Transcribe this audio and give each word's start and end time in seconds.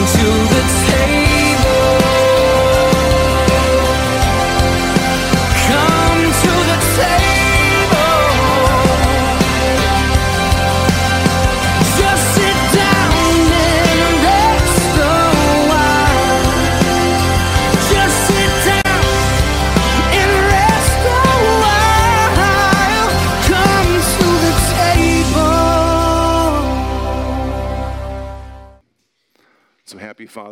To 0.00 0.06
the 0.06 0.79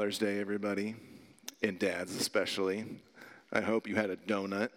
Father's 0.08 0.18
Day, 0.20 0.40
everybody, 0.40 0.94
and 1.62 1.78
dads 1.78 2.16
especially. 2.16 2.86
I 3.52 3.60
hope 3.60 3.86
you 3.86 3.94
had 3.94 4.08
a 4.08 4.16
donut, 4.16 4.70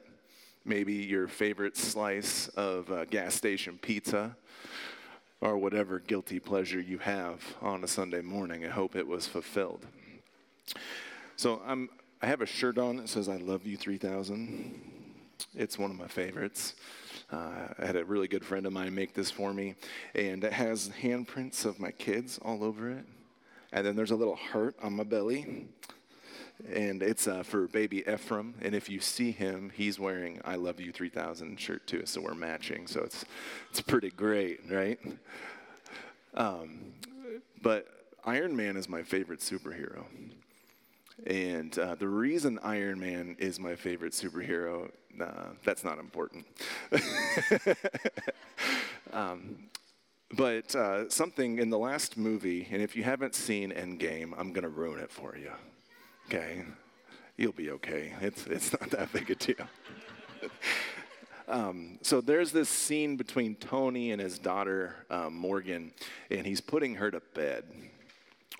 maybe 0.65 0.91
your 0.91 1.29
favorite 1.29 1.77
slice 1.77 2.49
of 2.49 2.91
uh, 2.91 3.05
gas 3.05 3.33
station 3.33 3.79
pizza, 3.81 4.35
or 5.39 5.57
whatever 5.57 5.99
guilty 5.99 6.37
pleasure 6.37 6.81
you 6.81 6.97
have 6.97 7.41
on 7.61 7.81
a 7.81 7.87
Sunday 7.87 8.19
morning. 8.19 8.65
I 8.65 8.67
hope 8.67 8.97
it 8.97 9.07
was 9.07 9.25
fulfilled. 9.25 9.87
So 11.37 11.61
I'm, 11.65 11.87
I 12.21 12.25
have 12.25 12.41
a 12.41 12.45
shirt 12.45 12.77
on 12.77 12.97
that 12.97 13.07
says 13.07 13.29
"I 13.29 13.37
love 13.37 13.65
you 13.65 13.77
3000." 13.77 14.81
It's 15.55 15.79
one 15.79 15.91
of 15.91 15.97
my 15.97 16.07
favorites. 16.07 16.75
Uh, 17.31 17.69
I 17.79 17.85
had 17.85 17.95
a 17.95 18.03
really 18.03 18.27
good 18.27 18.43
friend 18.43 18.65
of 18.65 18.73
mine 18.73 18.93
make 18.93 19.13
this 19.13 19.31
for 19.31 19.53
me, 19.53 19.75
and 20.13 20.43
it 20.43 20.51
has 20.51 20.89
handprints 21.01 21.63
of 21.63 21.79
my 21.79 21.91
kids 21.91 22.37
all 22.43 22.65
over 22.65 22.89
it. 22.89 23.05
And 23.71 23.85
then 23.85 23.95
there's 23.95 24.11
a 24.11 24.15
little 24.15 24.35
heart 24.35 24.75
on 24.81 24.93
my 24.93 25.03
belly. 25.03 25.67
And 26.71 27.01
it's 27.01 27.27
uh, 27.27 27.43
for 27.43 27.67
baby 27.67 28.03
Ephraim. 28.07 28.53
And 28.61 28.75
if 28.75 28.89
you 28.89 28.99
see 28.99 29.31
him, 29.31 29.71
he's 29.73 29.99
wearing 29.99 30.41
I 30.45 30.55
Love 30.55 30.79
You 30.79 30.91
3000 30.91 31.59
shirt 31.59 31.87
too. 31.87 32.05
So 32.05 32.21
we're 32.21 32.35
matching. 32.35 32.87
So 32.87 33.01
it's, 33.01 33.25
it's 33.69 33.81
pretty 33.81 34.11
great, 34.11 34.59
right? 34.69 34.99
Um, 36.33 36.93
but 37.61 37.87
Iron 38.25 38.55
Man 38.55 38.77
is 38.77 38.87
my 38.87 39.03
favorite 39.03 39.39
superhero. 39.39 40.05
And 41.25 41.77
uh, 41.77 41.95
the 41.95 42.07
reason 42.07 42.59
Iron 42.63 42.99
Man 42.99 43.35
is 43.39 43.59
my 43.59 43.75
favorite 43.75 44.13
superhero, 44.13 44.89
uh, 45.19 45.49
that's 45.63 45.83
not 45.83 45.99
important. 45.99 46.45
um, 49.13 49.57
but 50.33 50.75
uh, 50.75 51.09
something 51.09 51.59
in 51.59 51.69
the 51.69 51.77
last 51.77 52.17
movie, 52.17 52.67
and 52.71 52.81
if 52.81 52.95
you 52.95 53.03
haven't 53.03 53.35
seen 53.35 53.71
Endgame, 53.71 54.33
I'm 54.37 54.53
going 54.53 54.63
to 54.63 54.69
ruin 54.69 54.99
it 54.99 55.11
for 55.11 55.35
you. 55.37 55.51
Okay? 56.27 56.63
You'll 57.37 57.51
be 57.51 57.71
okay. 57.71 58.13
It's, 58.21 58.47
it's 58.47 58.71
not 58.71 58.89
that 58.91 59.11
big 59.11 59.29
a 59.31 59.35
deal. 59.35 59.67
Um, 61.47 61.99
so 62.01 62.21
there's 62.21 62.53
this 62.53 62.69
scene 62.69 63.17
between 63.17 63.55
Tony 63.55 64.11
and 64.11 64.21
his 64.21 64.39
daughter 64.39 64.95
um, 65.09 65.35
Morgan, 65.35 65.91
and 66.29 66.45
he's 66.45 66.61
putting 66.61 66.95
her 66.95 67.11
to 67.11 67.21
bed, 67.33 67.65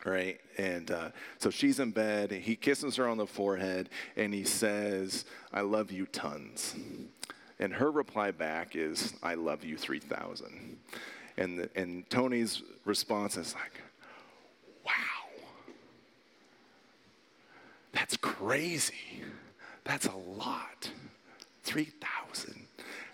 right? 0.03 0.41
And 0.57 0.91
uh, 0.91 1.09
so 1.39 1.49
she's 1.49 1.79
in 1.79 1.91
bed. 1.91 2.31
He 2.31 2.57
kisses 2.57 2.97
her 2.97 3.07
on 3.07 3.17
the 3.17 3.25
forehead, 3.25 3.87
and 4.17 4.33
he 4.33 4.43
says, 4.43 5.23
"I 5.53 5.61
love 5.61 5.89
you 5.89 6.05
tons." 6.05 6.75
And 7.59 7.73
her 7.73 7.89
reply 7.89 8.31
back 8.31 8.75
is, 8.75 9.13
"I 9.23 9.35
love 9.35 9.63
you 9.63 9.77
3,000." 9.77 10.77
And 11.41 11.57
the, 11.57 11.69
and 11.75 12.07
Tony's 12.09 12.61
response 12.85 13.35
is 13.35 13.55
like, 13.55 13.81
"Wow, 14.85 14.91
that's 17.93 18.15
crazy. 18.17 19.23
That's 19.83 20.05
a 20.05 20.15
lot. 20.15 20.91
3,000. 21.63 22.67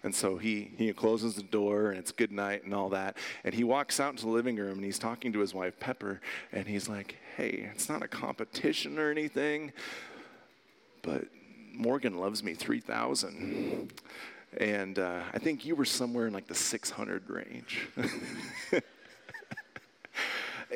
And 0.03 0.13
so 0.13 0.37
he, 0.37 0.71
he 0.77 0.91
closes 0.93 1.35
the 1.35 1.43
door 1.43 1.89
and 1.89 1.99
it's 1.99 2.11
good 2.11 2.31
night 2.31 2.63
and 2.63 2.73
all 2.73 2.89
that. 2.89 3.17
And 3.43 3.53
he 3.53 3.63
walks 3.63 3.99
out 3.99 4.11
into 4.11 4.25
the 4.25 4.31
living 4.31 4.55
room 4.55 4.73
and 4.73 4.83
he's 4.83 4.99
talking 4.99 5.33
to 5.33 5.39
his 5.39 5.53
wife, 5.53 5.79
Pepper, 5.79 6.21
and 6.51 6.67
he's 6.67 6.87
like, 6.87 7.17
hey, 7.35 7.69
it's 7.73 7.89
not 7.89 8.01
a 8.01 8.07
competition 8.07 8.99
or 8.99 9.11
anything, 9.11 9.73
but 11.01 11.25
Morgan 11.73 12.17
loves 12.17 12.43
me 12.43 12.53
3,000. 12.53 13.91
And 14.57 14.97
uh, 14.97 15.21
I 15.33 15.37
think 15.37 15.65
you 15.65 15.75
were 15.75 15.85
somewhere 15.85 16.27
in 16.27 16.33
like 16.33 16.47
the 16.47 16.55
600 16.55 17.29
range. 17.29 17.87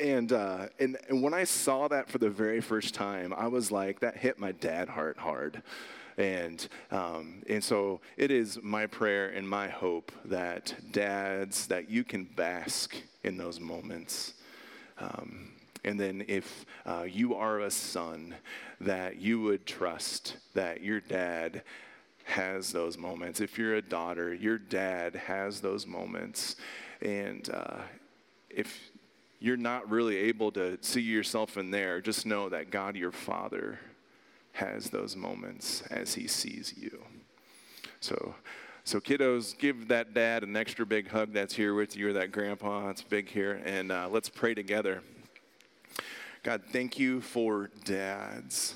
and, 0.00 0.32
uh, 0.32 0.66
and 0.78 0.96
and 1.08 1.22
when 1.22 1.34
I 1.34 1.44
saw 1.44 1.88
that 1.88 2.08
for 2.08 2.18
the 2.18 2.30
very 2.30 2.60
first 2.60 2.94
time, 2.94 3.34
I 3.36 3.48
was 3.48 3.72
like, 3.72 4.00
that 4.00 4.16
hit 4.16 4.38
my 4.38 4.52
dad 4.52 4.88
heart 4.88 5.18
hard. 5.18 5.62
And 6.16 6.66
um, 6.90 7.42
and 7.48 7.64
so 7.64 8.00
it 8.16 8.30
is 8.30 8.62
my 8.62 8.86
prayer 8.86 9.28
and 9.28 9.48
my 9.48 9.68
hope 9.68 10.12
that 10.26 10.74
dads 10.92 11.66
that 11.66 11.90
you 11.90 12.04
can 12.04 12.24
bask 12.24 12.94
in 13.24 13.36
those 13.36 13.58
moments. 13.58 14.34
Um, 14.98 15.52
and 15.84 15.98
then 15.98 16.24
if 16.28 16.64
uh, 16.86 17.04
you 17.08 17.34
are 17.34 17.60
a 17.60 17.70
son, 17.70 18.36
that 18.80 19.16
you 19.16 19.40
would 19.40 19.66
trust 19.66 20.36
that 20.54 20.82
your 20.82 21.00
dad 21.00 21.62
has 22.24 22.72
those 22.72 22.96
moments. 22.96 23.40
If 23.40 23.58
you're 23.58 23.76
a 23.76 23.82
daughter, 23.82 24.32
your 24.32 24.58
dad 24.58 25.14
has 25.14 25.60
those 25.60 25.86
moments. 25.86 26.56
And 27.00 27.48
uh, 27.50 27.78
if 28.48 28.90
you're 29.40 29.56
not 29.56 29.90
really 29.90 30.16
able 30.16 30.52
to 30.52 30.78
see 30.82 31.00
yourself 31.00 31.56
in 31.56 31.70
there, 31.70 32.00
just 32.00 32.26
know 32.26 32.48
that 32.48 32.70
God, 32.70 32.96
your 32.96 33.12
Father, 33.12 33.78
has 34.52 34.90
those 34.90 35.16
moments 35.16 35.82
as 35.90 36.14
He 36.14 36.28
sees 36.28 36.74
you. 36.76 37.02
So, 38.00 38.34
so 38.84 39.00
kiddos, 39.00 39.56
give 39.56 39.88
that 39.88 40.14
dad 40.14 40.42
an 40.42 40.56
extra 40.56 40.86
big 40.86 41.08
hug 41.08 41.32
that's 41.32 41.54
here 41.54 41.74
with 41.74 41.96
you, 41.96 42.08
or 42.08 42.12
that 42.12 42.32
grandpa 42.32 42.86
that's 42.86 43.02
big 43.02 43.28
here, 43.28 43.60
and 43.64 43.90
uh, 43.90 44.08
let's 44.10 44.28
pray 44.28 44.54
together. 44.54 45.02
God, 46.42 46.62
thank 46.70 46.98
you 46.98 47.20
for 47.20 47.70
dads, 47.84 48.74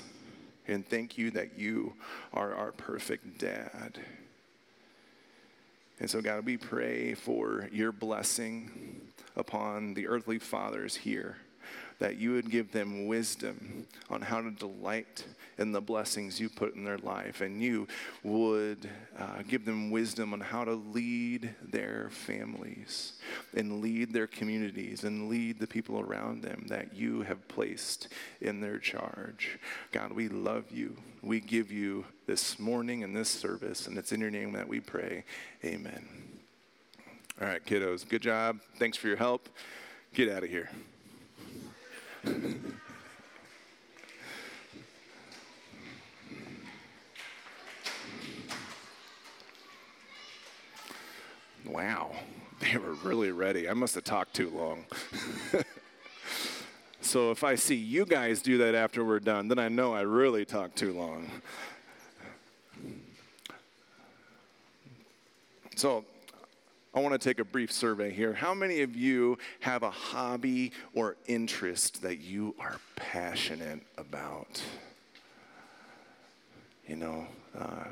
and 0.67 0.87
thank 0.87 1.17
you 1.17 1.31
that 1.31 1.57
you 1.57 1.93
are 2.33 2.53
our 2.53 2.71
perfect 2.71 3.37
dad. 3.39 3.99
And 5.99 6.09
so, 6.09 6.21
God, 6.21 6.45
we 6.45 6.57
pray 6.57 7.15
for 7.15 7.69
your 7.71 7.91
blessing 7.91 9.01
upon 9.35 9.93
the 9.93 10.07
earthly 10.07 10.37
fathers 10.39 10.95
here, 10.95 11.37
that 11.99 12.17
you 12.17 12.33
would 12.33 12.49
give 12.49 12.71
them 12.71 13.07
wisdom 13.07 13.87
on 14.09 14.21
how 14.21 14.41
to 14.41 14.51
delight 14.51 15.25
in 15.57 15.71
the 15.71 15.81
blessings 15.81 16.39
you 16.39 16.49
put 16.49 16.75
in 16.75 16.83
their 16.83 16.99
life, 16.99 17.41
and 17.41 17.61
you 17.61 17.87
would 18.23 18.87
uh, 19.17 19.41
give 19.47 19.65
them 19.65 19.89
wisdom 19.89 20.33
on 20.33 20.39
how 20.39 20.63
to 20.63 20.73
lead 20.73 21.49
their 21.63 22.09
families 22.11 23.13
and 23.55 23.81
lead 23.81 24.13
their 24.13 24.27
communities 24.27 25.03
and 25.03 25.29
lead 25.29 25.59
the 25.59 25.67
people 25.67 25.99
around 25.99 26.43
them 26.43 26.65
that 26.67 26.93
you 26.93 27.21
have 27.21 27.47
placed 27.47 28.09
in 28.41 28.61
their 28.61 28.77
charge. 28.77 29.57
God, 29.91 30.11
we 30.13 30.27
love 30.27 30.65
you. 30.71 30.95
We 31.23 31.39
give 31.39 31.71
you 31.71 32.05
this 32.27 32.59
morning 32.59 33.03
and 33.03 33.15
this 33.15 33.29
service, 33.29 33.87
and 33.87 33.97
it's 33.97 34.11
in 34.11 34.21
your 34.21 34.31
name 34.31 34.51
that 34.53 34.67
we 34.67 34.79
pray. 34.79 35.23
Amen. 35.65 36.07
All 37.41 37.47
right, 37.47 37.63
kiddos, 37.65 38.07
good 38.07 38.21
job. 38.21 38.59
Thanks 38.77 38.97
for 38.97 39.07
your 39.07 39.17
help. 39.17 39.49
Get 40.13 40.29
out 40.29 40.43
of 40.43 40.49
here. 40.49 40.69
Wow, 51.65 52.15
they 52.59 52.77
were 52.77 52.93
really 52.93 53.31
ready. 53.31 53.69
I 53.69 53.73
must 53.73 53.95
have 53.95 54.03
talked 54.03 54.33
too 54.33 54.49
long. 54.49 54.85
so 57.01 57.29
if 57.31 57.43
I 57.43 57.55
see 57.55 57.75
you 57.75 58.05
guys 58.05 58.41
do 58.41 58.57
that 58.59 58.73
after 58.73 59.03
we're 59.03 59.19
done, 59.19 59.47
then 59.47 59.59
I 59.59 59.67
know 59.67 59.93
I 59.93 60.01
really 60.01 60.45
talked 60.45 60.77
too 60.77 60.93
long. 60.93 61.29
So 65.75 66.05
I 66.97 66.99
want 66.99 67.13
to 67.13 67.19
take 67.19 67.37
a 67.37 67.45
brief 67.45 67.71
survey 67.71 68.09
here. 68.09 68.33
How 68.33 68.55
many 68.55 68.81
of 68.81 68.95
you 68.95 69.37
have 69.59 69.83
a 69.83 69.91
hobby 69.91 70.71
or 70.95 71.15
interest 71.27 72.01
that 72.01 72.21
you 72.21 72.55
are 72.59 72.79
passionate 72.95 73.81
about? 73.99 74.63
You 76.87 76.95
know, 76.95 77.27
uh, 77.55 77.89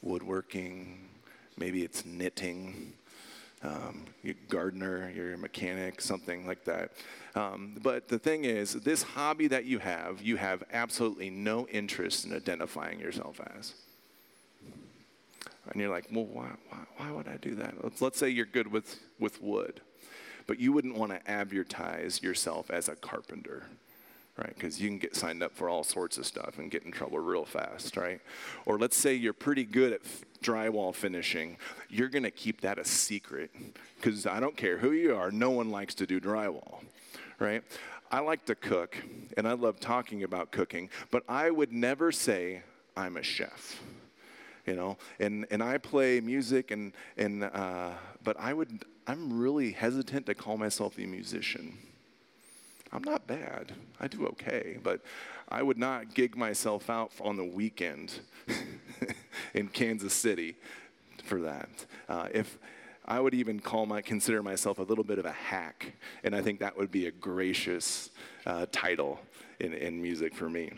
woodworking, 0.00 1.10
maybe 1.58 1.82
it's 1.82 2.06
knitting, 2.06 2.94
um, 3.62 4.06
you're 4.22 4.32
a 4.32 4.50
gardener, 4.50 5.12
you're 5.14 5.34
a 5.34 5.38
mechanic, 5.38 6.00
something 6.00 6.46
like 6.46 6.64
that. 6.64 6.92
Um, 7.34 7.76
but 7.82 8.08
the 8.08 8.18
thing 8.18 8.46
is, 8.46 8.72
this 8.72 9.02
hobby 9.02 9.48
that 9.48 9.66
you 9.66 9.78
have, 9.78 10.22
you 10.22 10.36
have 10.36 10.64
absolutely 10.72 11.28
no 11.28 11.66
interest 11.66 12.24
in 12.24 12.32
identifying 12.32 12.98
yourself 12.98 13.42
as. 13.58 13.74
And 15.72 15.80
you're 15.80 15.90
like, 15.90 16.06
well, 16.10 16.24
why, 16.24 16.50
why, 16.70 16.78
why 16.96 17.10
would 17.12 17.28
I 17.28 17.36
do 17.36 17.54
that? 17.56 17.82
Let's, 17.82 18.00
let's 18.00 18.18
say 18.18 18.28
you're 18.28 18.46
good 18.46 18.70
with, 18.70 18.98
with 19.18 19.42
wood, 19.42 19.80
but 20.46 20.58
you 20.58 20.72
wouldn't 20.72 20.96
want 20.96 21.12
to 21.12 21.30
advertise 21.30 22.22
yourself 22.22 22.70
as 22.70 22.88
a 22.88 22.96
carpenter, 22.96 23.64
right? 24.36 24.54
Because 24.54 24.80
you 24.80 24.88
can 24.88 24.98
get 24.98 25.14
signed 25.14 25.42
up 25.42 25.54
for 25.54 25.68
all 25.68 25.84
sorts 25.84 26.16
of 26.16 26.26
stuff 26.26 26.58
and 26.58 26.70
get 26.70 26.84
in 26.84 26.92
trouble 26.92 27.18
real 27.18 27.44
fast, 27.44 27.96
right? 27.96 28.20
Or 28.64 28.78
let's 28.78 28.96
say 28.96 29.14
you're 29.14 29.32
pretty 29.32 29.64
good 29.64 29.92
at 29.92 30.00
f- 30.04 30.24
drywall 30.42 30.94
finishing. 30.94 31.56
You're 31.90 32.08
going 32.08 32.22
to 32.22 32.30
keep 32.30 32.62
that 32.62 32.78
a 32.78 32.84
secret 32.84 33.50
because 33.96 34.26
I 34.26 34.40
don't 34.40 34.56
care 34.56 34.78
who 34.78 34.92
you 34.92 35.14
are, 35.14 35.30
no 35.30 35.50
one 35.50 35.70
likes 35.70 35.94
to 35.96 36.06
do 36.06 36.20
drywall, 36.20 36.82
right? 37.38 37.62
I 38.10 38.20
like 38.20 38.46
to 38.46 38.54
cook 38.54 38.96
and 39.36 39.46
I 39.46 39.52
love 39.52 39.80
talking 39.80 40.22
about 40.22 40.50
cooking, 40.50 40.88
but 41.10 41.24
I 41.28 41.50
would 41.50 41.72
never 41.72 42.10
say 42.10 42.62
I'm 42.96 43.18
a 43.18 43.22
chef. 43.22 43.80
You 44.68 44.76
know, 44.76 44.98
and, 45.18 45.46
and 45.50 45.62
I 45.62 45.78
play 45.78 46.20
music, 46.20 46.70
and, 46.72 46.92
and 47.16 47.44
uh, 47.44 47.92
but 48.22 48.38
I 48.38 48.52
would, 48.52 48.84
I'm 49.06 49.40
really 49.40 49.72
hesitant 49.72 50.26
to 50.26 50.34
call 50.34 50.58
myself 50.58 50.98
a 50.98 51.06
musician. 51.06 51.78
I'm 52.92 53.02
not 53.02 53.26
bad. 53.26 53.72
I 53.98 54.08
do 54.08 54.26
okay, 54.26 54.76
but 54.82 55.00
I 55.48 55.62
would 55.62 55.78
not 55.78 56.12
gig 56.12 56.36
myself 56.36 56.90
out 56.90 57.12
on 57.22 57.38
the 57.38 57.44
weekend 57.44 58.20
in 59.54 59.68
Kansas 59.68 60.12
City 60.12 60.54
for 61.24 61.40
that. 61.40 61.70
Uh, 62.06 62.28
if 62.34 62.58
I 63.06 63.20
would 63.20 63.32
even 63.32 63.60
call 63.60 63.86
my 63.86 64.02
consider 64.02 64.42
myself 64.42 64.78
a 64.78 64.82
little 64.82 65.04
bit 65.04 65.18
of 65.18 65.24
a 65.24 65.32
hack, 65.32 65.94
and 66.24 66.36
I 66.36 66.42
think 66.42 66.60
that 66.60 66.76
would 66.76 66.90
be 66.90 67.06
a 67.06 67.10
gracious 67.10 68.10
uh, 68.44 68.66
title 68.70 69.18
in, 69.60 69.72
in 69.72 70.02
music 70.02 70.34
for 70.34 70.50
me. 70.50 70.72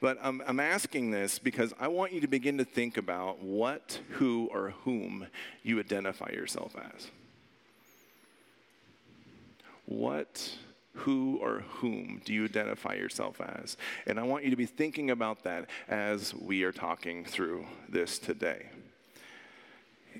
But 0.00 0.18
I'm, 0.22 0.42
I'm 0.46 0.60
asking 0.60 1.10
this 1.10 1.38
because 1.38 1.72
I 1.80 1.88
want 1.88 2.12
you 2.12 2.20
to 2.20 2.26
begin 2.26 2.58
to 2.58 2.64
think 2.64 2.96
about 2.96 3.42
what, 3.42 3.98
who, 4.10 4.48
or 4.52 4.74
whom 4.84 5.26
you 5.62 5.80
identify 5.80 6.30
yourself 6.30 6.76
as. 6.76 7.10
What, 9.86 10.56
who, 10.94 11.38
or 11.40 11.60
whom 11.68 12.20
do 12.24 12.34
you 12.34 12.44
identify 12.44 12.94
yourself 12.94 13.40
as? 13.40 13.76
And 14.06 14.18
I 14.18 14.24
want 14.24 14.44
you 14.44 14.50
to 14.50 14.56
be 14.56 14.66
thinking 14.66 15.10
about 15.10 15.44
that 15.44 15.70
as 15.88 16.34
we 16.34 16.62
are 16.64 16.72
talking 16.72 17.24
through 17.24 17.66
this 17.88 18.18
today. 18.18 18.66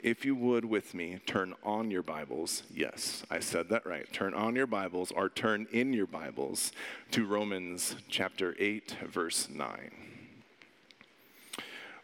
If 0.02 0.24
you 0.24 0.34
would 0.34 0.64
with 0.64 0.94
me, 0.94 1.20
turn 1.26 1.54
on 1.62 1.90
your 1.90 2.02
Bibles. 2.02 2.62
Yes, 2.74 3.24
I 3.30 3.40
said 3.40 3.68
that 3.68 3.86
right. 3.86 4.10
Turn 4.12 4.34
on 4.34 4.56
your 4.56 4.66
Bibles 4.66 5.12
or 5.12 5.28
turn 5.28 5.66
in 5.72 5.92
your 5.92 6.06
Bibles 6.06 6.72
to 7.12 7.24
Romans 7.24 7.96
chapter 8.08 8.54
8, 8.58 8.96
verse 9.08 9.48
9. 9.48 9.90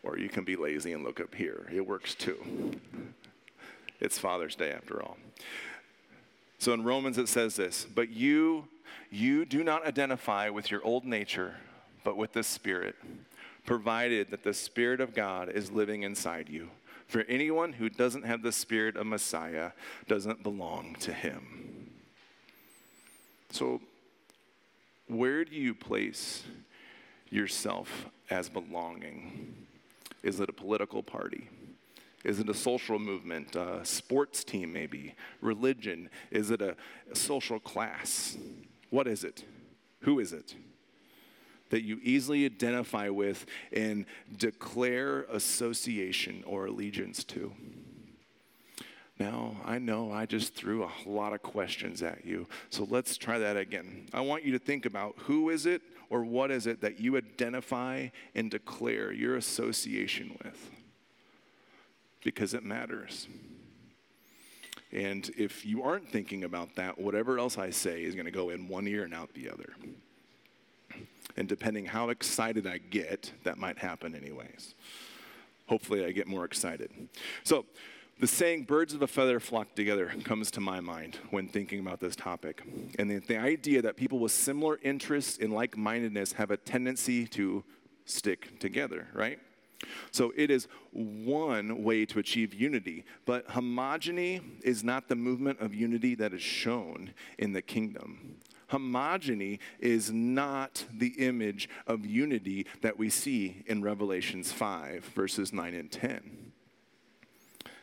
Or 0.03 0.19
you 0.19 0.29
can 0.29 0.45
be 0.45 0.57
lazy 0.57 0.93
and 0.93 1.05
look 1.05 1.21
up 1.21 1.35
here. 1.35 1.67
It 1.73 1.87
works 1.87 2.15
too. 2.15 2.79
It's 4.01 4.19
Father's 4.19 4.57
Day 4.57 4.71
after 4.71 5.03
all. 5.03 5.17
So 6.59 6.73
in 6.73 6.85
Romans 6.85 7.19
it 7.19 7.29
says 7.29 7.57
this, 7.57 7.85
but 7.85 8.11
you 8.11 8.69
you 9.11 9.45
do 9.45 9.63
not 9.63 9.87
identify 9.87 10.49
with 10.49 10.71
your 10.71 10.83
old 10.85 11.05
nature, 11.05 11.57
but 12.03 12.17
with 12.17 12.33
the 12.33 12.43
Spirit, 12.43 12.97
provided 13.67 14.31
that 14.31 14.43
the 14.43 14.55
Spirit 14.55 15.01
of 15.01 15.15
God 15.15 15.51
is 15.51 15.71
living 15.71 16.03
inside 16.03 16.49
you. 16.49 16.69
For 17.13 17.27
anyone 17.29 17.75
who 17.75 17.91
doesn't 17.91 18.25
have 18.25 18.41
the 18.41 18.53
Spirit 18.53 18.97
of 18.97 19.07
Messiah 19.07 19.73
doesn't 20.09 20.43
belong 20.43 20.97
to 21.01 21.13
him. 21.13 21.91
So, 23.51 23.83
where 25.09 25.45
do 25.45 25.55
you 25.55 25.75
place 25.75 26.43
yourself 27.29 28.07
as 28.31 28.49
belonging? 28.49 29.67
Is 30.23 30.41
it 30.41 30.49
a 30.49 30.55
political 30.55 31.03
party? 31.03 31.51
Is 32.25 32.41
it 32.41 32.49
a 32.49 32.55
social 32.55 32.99
movement, 32.99 33.57
a 33.57 33.85
sports 33.85 34.43
team 34.43 34.73
maybe, 34.73 35.15
religion? 35.43 36.09
Is 36.31 36.51
it 36.51 36.63
a, 36.63 36.77
social 37.13 37.61
class? 37.61 38.39
What 38.89 39.07
is 39.07 39.23
it? 39.23 39.45
Who 40.01 40.19
is 40.19 40.33
it? 40.33 40.55
That 41.73 41.83
you 41.83 41.99
easily 42.03 42.45
identify 42.45 43.09
with 43.09 43.45
and 43.73 44.07
declare 44.37 45.23
association 45.23 46.45
or 46.47 46.67
allegiance 46.67 47.25
to. 47.25 47.53
Now, 49.19 49.57
I 49.65 49.79
know 49.79 50.13
I 50.13 50.27
just 50.27 50.55
threw 50.55 50.85
a 50.85 50.91
lot 51.09 51.33
of 51.33 51.43
questions 51.43 52.03
at 52.03 52.25
you, 52.25 52.47
so 52.71 52.87
let's 52.89 53.17
try 53.17 53.39
that 53.39 53.57
again. 53.57 54.07
I 54.13 54.21
want 54.21 54.45
you 54.45 54.53
to 54.53 54.59
think 54.59 54.85
about 54.85 55.15
who 55.17 55.51
is 55.51 55.67
it 55.67 55.83
or 56.11 56.25
what 56.25 56.51
is 56.51 56.67
it 56.67 56.83
that 56.83 57.01
you 57.01 57.17
identify 57.17 58.09
and 58.35 58.51
declare 58.51 59.13
your 59.13 59.37
association 59.37 60.37
with 60.45 60.71
because 62.23 62.53
it 62.53 62.65
matters. 62.65 63.29
And 64.93 65.31
if 65.39 65.65
you 65.65 65.83
aren't 65.83 66.11
thinking 66.11 66.45
about 66.45 66.75
that, 66.77 66.99
whatever 66.99 67.39
else 67.39 67.57
I 67.57 67.71
say 67.71 68.03
is 68.03 68.15
going 68.15 68.27
to 68.27 68.31
go 68.31 68.51
in 68.51 68.69
one 68.69 68.87
ear 68.87 69.05
and 69.05 69.15
out 69.15 69.33
the 69.33 69.49
other. 69.49 69.73
And 71.37 71.49
depending 71.49 71.87
how 71.87 72.11
excited 72.11 72.67
I 72.67 72.79
get, 72.79 73.33
that 73.45 73.59
might 73.59 73.79
happen 73.79 74.15
anyways. 74.15 74.75
Hopefully, 75.67 76.05
I 76.05 76.13
get 76.13 76.27
more 76.27 76.45
excited. 76.45 76.91
So, 77.45 77.65
the 78.21 78.27
saying, 78.27 78.65
birds 78.65 78.95
of 78.95 79.03
a 79.03 79.07
feather 79.07 79.41
flock 79.41 79.75
together, 79.75 80.13
comes 80.25 80.51
to 80.53 80.61
my 80.61 80.81
mind 80.81 81.19
when 81.31 81.49
thinking 81.49 81.81
about 81.81 81.99
this 81.99 82.15
topic. 82.15 82.63
And 82.99 83.11
the, 83.11 83.19
the 83.19 83.39
idea 83.39 83.83
that 83.83 83.97
people 83.97 84.19
with 84.19 84.33
similar 84.33 84.79
interests 84.83 85.39
and 85.41 85.53
like 85.53 85.77
mindedness 85.77 86.35
have 86.35 86.51
a 86.51 86.57
tendency 86.57 87.27
to 87.29 87.65
stick 88.05 88.61
together, 88.61 89.09
right? 89.13 89.41
So 90.11 90.33
it 90.37 90.51
is 90.51 90.69
one 90.93 91.83
way 91.83 92.05
to 92.07 92.19
achieve 92.19 92.55
unity, 92.55 93.05
but 93.27 93.49
homogeny 93.49 94.41
is 94.63 94.85
not 94.85 95.09
the 95.09 95.17
movement 95.17 95.61
of 95.61 95.75
unity 95.75 96.15
that 96.17 96.33
is 96.33 96.43
shown 96.43 97.13
in 97.39 97.53
the 97.53 97.63
kingdom. 97.63 98.37
Homogeny 98.73 99.59
is 99.79 100.11
not 100.11 100.85
the 100.93 101.15
image 101.19 101.69
of 101.87 102.05
unity 102.05 102.67
that 102.81 102.99
we 102.99 103.11
see 103.11 103.63
in 103.67 103.83
Revelations 103.83 104.51
5, 104.51 105.05
verses 105.15 105.53
9 105.53 105.75
and 105.75 105.93
10 105.93 106.52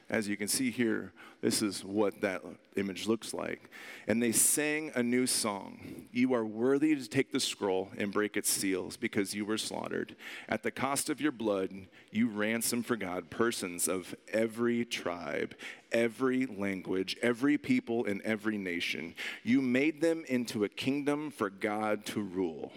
as 0.09 0.27
you 0.27 0.35
can 0.35 0.47
see 0.47 0.71
here, 0.71 1.13
this 1.41 1.61
is 1.61 1.85
what 1.85 2.21
that 2.21 2.41
image 2.75 3.07
looks 3.07 3.33
like. 3.33 3.69
And 4.07 4.21
they 4.21 4.31
sang 4.31 4.91
a 4.95 5.03
new 5.03 5.27
song 5.27 6.07
You 6.11 6.33
are 6.33 6.45
worthy 6.45 6.95
to 6.95 7.07
take 7.07 7.31
the 7.31 7.39
scroll 7.39 7.89
and 7.97 8.11
break 8.11 8.35
its 8.35 8.50
seals 8.50 8.97
because 8.97 9.35
you 9.35 9.45
were 9.45 9.57
slaughtered. 9.57 10.15
At 10.47 10.63
the 10.63 10.71
cost 10.71 11.09
of 11.09 11.21
your 11.21 11.31
blood, 11.31 11.71
you 12.11 12.27
ransomed 12.27 12.88
for 12.88 12.95
God 12.95 13.29
persons 13.29 13.88
of 13.88 14.15
every 14.33 14.83
tribe, 14.83 15.56
every 15.91 16.47
language, 16.47 17.15
every 17.21 17.57
people, 17.57 18.05
and 18.05 18.21
every 18.23 18.57
nation. 18.57 19.13
You 19.44 19.62
made 19.62 20.01
them 20.01 20.25
into 20.27 20.63
a 20.63 20.69
kingdom 20.69 21.29
for 21.29 21.50
God 21.50 22.05
to 22.07 22.21
rule. 22.21 22.71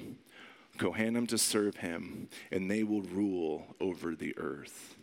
Kohanim 0.78 1.28
to 1.28 1.38
serve 1.38 1.76
him, 1.76 2.28
and 2.50 2.70
they 2.70 2.82
will 2.82 3.02
rule 3.02 3.74
over 3.80 4.14
the 4.14 4.34
earth. 4.38 4.96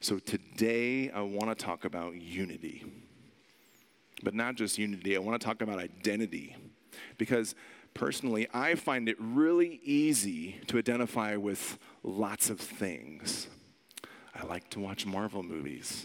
So 0.00 0.18
today 0.18 1.10
I 1.10 1.22
want 1.22 1.48
to 1.48 1.64
talk 1.64 1.84
about 1.84 2.16
unity. 2.16 2.84
But 4.22 4.34
not 4.34 4.54
just 4.54 4.78
unity, 4.78 5.16
I 5.16 5.18
want 5.18 5.40
to 5.40 5.44
talk 5.44 5.62
about 5.62 5.78
identity. 5.78 6.54
Because 7.18 7.54
personally, 7.94 8.46
I 8.52 8.74
find 8.74 9.08
it 9.08 9.16
really 9.18 9.80
easy 9.82 10.60
to 10.68 10.78
identify 10.78 11.36
with 11.36 11.78
lots 12.02 12.50
of 12.50 12.60
things. 12.60 13.48
I 14.34 14.44
like 14.46 14.68
to 14.70 14.80
watch 14.80 15.06
Marvel 15.06 15.42
movies. 15.42 16.04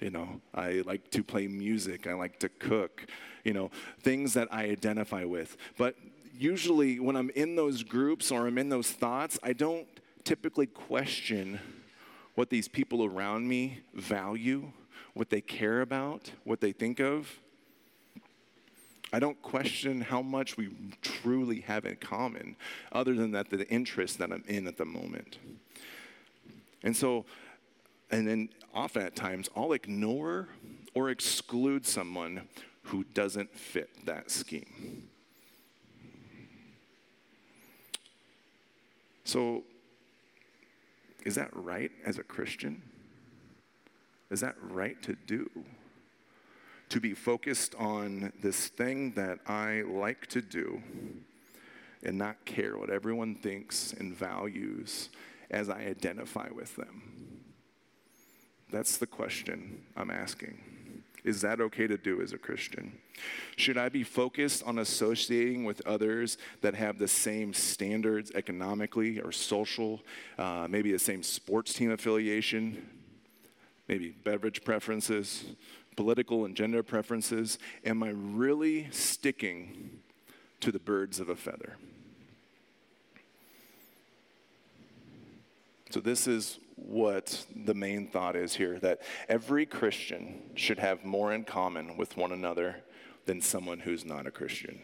You 0.00 0.10
know, 0.10 0.40
I 0.52 0.82
like 0.84 1.10
to 1.12 1.22
play 1.22 1.46
music. 1.46 2.08
I 2.08 2.14
like 2.14 2.40
to 2.40 2.48
cook. 2.48 3.06
You 3.44 3.52
know, 3.52 3.70
things 4.00 4.34
that 4.34 4.48
I 4.50 4.64
identify 4.64 5.24
with. 5.24 5.56
But 5.78 5.94
usually, 6.36 6.98
when 6.98 7.14
I'm 7.16 7.30
in 7.30 7.54
those 7.54 7.84
groups 7.84 8.32
or 8.32 8.48
I'm 8.48 8.58
in 8.58 8.68
those 8.68 8.90
thoughts, 8.90 9.38
I 9.44 9.52
don't 9.52 9.86
typically 10.24 10.66
question 10.66 11.60
what 12.34 12.50
these 12.50 12.68
people 12.68 13.04
around 13.04 13.46
me 13.46 13.80
value, 13.94 14.72
what 15.14 15.30
they 15.30 15.40
care 15.40 15.82
about, 15.82 16.30
what 16.44 16.60
they 16.60 16.72
think 16.72 17.00
of. 17.00 17.38
I 19.12 19.18
don't 19.18 19.40
question 19.42 20.00
how 20.00 20.22
much 20.22 20.56
we 20.56 20.70
truly 21.02 21.60
have 21.60 21.84
in 21.84 21.96
common, 21.96 22.56
other 22.92 23.14
than 23.14 23.32
that, 23.32 23.50
the 23.50 23.68
interest 23.68 24.18
that 24.18 24.32
I'm 24.32 24.42
in 24.46 24.66
at 24.66 24.78
the 24.78 24.86
moment. 24.86 25.36
And 26.82 26.96
so, 26.96 27.26
and 28.10 28.26
then 28.26 28.48
often 28.74 29.02
at 29.02 29.14
times, 29.14 29.50
I'll 29.54 29.72
ignore 29.72 30.48
or 30.94 31.10
exclude 31.10 31.86
someone 31.86 32.48
who 32.84 33.04
doesn't 33.04 33.54
fit 33.54 33.90
that 34.06 34.30
scheme. 34.30 35.08
So, 39.24 39.64
is 41.24 41.34
that 41.36 41.50
right 41.52 41.90
as 42.04 42.18
a 42.18 42.22
Christian? 42.22 42.82
Is 44.30 44.40
that 44.40 44.56
right 44.60 45.00
to 45.02 45.16
do? 45.26 45.50
To 46.88 47.00
be 47.00 47.14
focused 47.14 47.74
on 47.76 48.32
this 48.42 48.68
thing 48.68 49.12
that 49.12 49.38
I 49.46 49.82
like 49.82 50.26
to 50.28 50.42
do 50.42 50.82
and 52.02 52.18
not 52.18 52.44
care 52.44 52.76
what 52.76 52.90
everyone 52.90 53.34
thinks 53.34 53.92
and 53.92 54.14
values 54.14 55.08
as 55.50 55.68
I 55.68 55.82
identify 55.82 56.48
with 56.50 56.74
them? 56.76 57.02
That's 58.70 58.96
the 58.96 59.06
question 59.06 59.82
I'm 59.96 60.10
asking. 60.10 60.71
Is 61.24 61.40
that 61.42 61.60
okay 61.60 61.86
to 61.86 61.96
do 61.96 62.20
as 62.20 62.32
a 62.32 62.38
Christian? 62.38 62.98
Should 63.56 63.78
I 63.78 63.88
be 63.88 64.02
focused 64.02 64.64
on 64.64 64.78
associating 64.78 65.64
with 65.64 65.86
others 65.86 66.36
that 66.62 66.74
have 66.74 66.98
the 66.98 67.06
same 67.06 67.54
standards 67.54 68.32
economically 68.34 69.20
or 69.20 69.30
social, 69.30 70.00
uh, 70.38 70.66
maybe 70.68 70.90
the 70.90 70.98
same 70.98 71.22
sports 71.22 71.72
team 71.74 71.92
affiliation, 71.92 72.88
maybe 73.86 74.10
beverage 74.24 74.64
preferences, 74.64 75.44
political 75.96 76.44
and 76.44 76.56
gender 76.56 76.82
preferences? 76.82 77.58
Am 77.84 78.02
I 78.02 78.10
really 78.10 78.88
sticking 78.90 80.00
to 80.60 80.72
the 80.72 80.80
birds 80.80 81.20
of 81.20 81.28
a 81.28 81.36
feather? 81.36 81.76
So, 85.92 86.00
this 86.00 86.26
is 86.26 86.58
what 86.76 87.44
the 87.54 87.74
main 87.74 88.06
thought 88.06 88.34
is 88.34 88.54
here 88.54 88.78
that 88.78 89.02
every 89.28 89.66
Christian 89.66 90.40
should 90.54 90.78
have 90.78 91.04
more 91.04 91.34
in 91.34 91.44
common 91.44 91.98
with 91.98 92.16
one 92.16 92.32
another 92.32 92.76
than 93.26 93.42
someone 93.42 93.78
who's 93.78 94.02
not 94.02 94.26
a 94.26 94.30
Christian. 94.30 94.80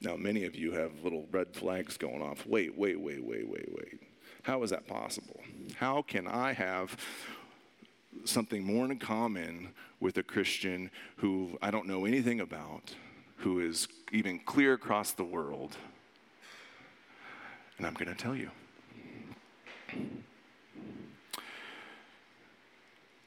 Now, 0.00 0.14
many 0.14 0.44
of 0.44 0.54
you 0.54 0.70
have 0.74 0.92
little 1.02 1.26
red 1.32 1.56
flags 1.56 1.96
going 1.96 2.22
off. 2.22 2.46
Wait, 2.46 2.78
wait, 2.78 3.00
wait, 3.00 3.24
wait, 3.24 3.48
wait, 3.48 3.68
wait. 3.74 4.00
How 4.44 4.62
is 4.62 4.70
that 4.70 4.86
possible? 4.86 5.40
How 5.74 6.02
can 6.02 6.28
I 6.28 6.52
have 6.52 6.96
something 8.24 8.62
more 8.62 8.84
in 8.84 8.96
common 9.00 9.70
with 9.98 10.18
a 10.18 10.22
Christian 10.22 10.92
who 11.16 11.58
I 11.60 11.72
don't 11.72 11.88
know 11.88 12.04
anything 12.04 12.38
about, 12.38 12.94
who 13.38 13.58
is 13.58 13.88
even 14.12 14.38
clear 14.38 14.74
across 14.74 15.10
the 15.10 15.24
world? 15.24 15.76
And 17.78 17.86
I'm 17.86 17.94
going 17.94 18.08
to 18.08 18.14
tell 18.14 18.36
you. 18.36 18.50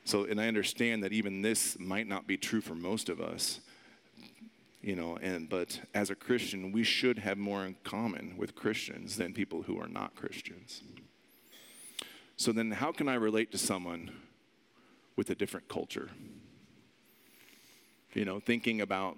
So, 0.06 0.24
and 0.24 0.40
I 0.40 0.48
understand 0.48 1.04
that 1.04 1.12
even 1.12 1.42
this 1.42 1.78
might 1.78 2.08
not 2.08 2.28
be 2.28 2.38
true 2.38 2.62
for 2.62 2.76
most 2.76 3.10
of 3.10 3.20
us, 3.20 3.60
you 4.82 4.96
know, 4.96 5.18
and 5.22 5.50
but 5.50 5.82
as 5.94 6.10
a 6.10 6.16
Christian, 6.16 6.72
we 6.72 6.84
should 6.84 7.20
have 7.20 7.38
more 7.38 7.66
in 7.66 7.76
common 7.84 8.36
with 8.38 8.56
Christians 8.56 9.18
than 9.18 9.34
people 9.34 9.64
who 9.64 9.78
are 9.82 9.88
not 9.90 10.16
Christians. 10.16 10.82
So 12.38 12.54
then, 12.54 12.72
how 12.72 12.94
can 12.94 13.10
I 13.10 13.16
relate 13.16 13.52
to 13.52 13.58
someone 13.58 14.12
with 15.18 15.30
a 15.30 15.36
different 15.36 15.68
culture? 15.68 16.10
You 18.14 18.24
know, 18.24 18.40
thinking 18.40 18.80
about 18.80 19.18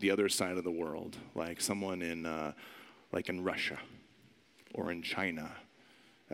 the 0.00 0.10
other 0.10 0.28
side 0.28 0.56
of 0.56 0.64
the 0.64 0.70
world, 0.72 1.16
like 1.36 1.60
someone 1.60 2.02
in, 2.02 2.26
uh, 2.26 2.54
like 3.12 3.28
in 3.28 3.44
Russia 3.44 3.78
or 4.74 4.90
in 4.90 5.02
China, 5.02 5.50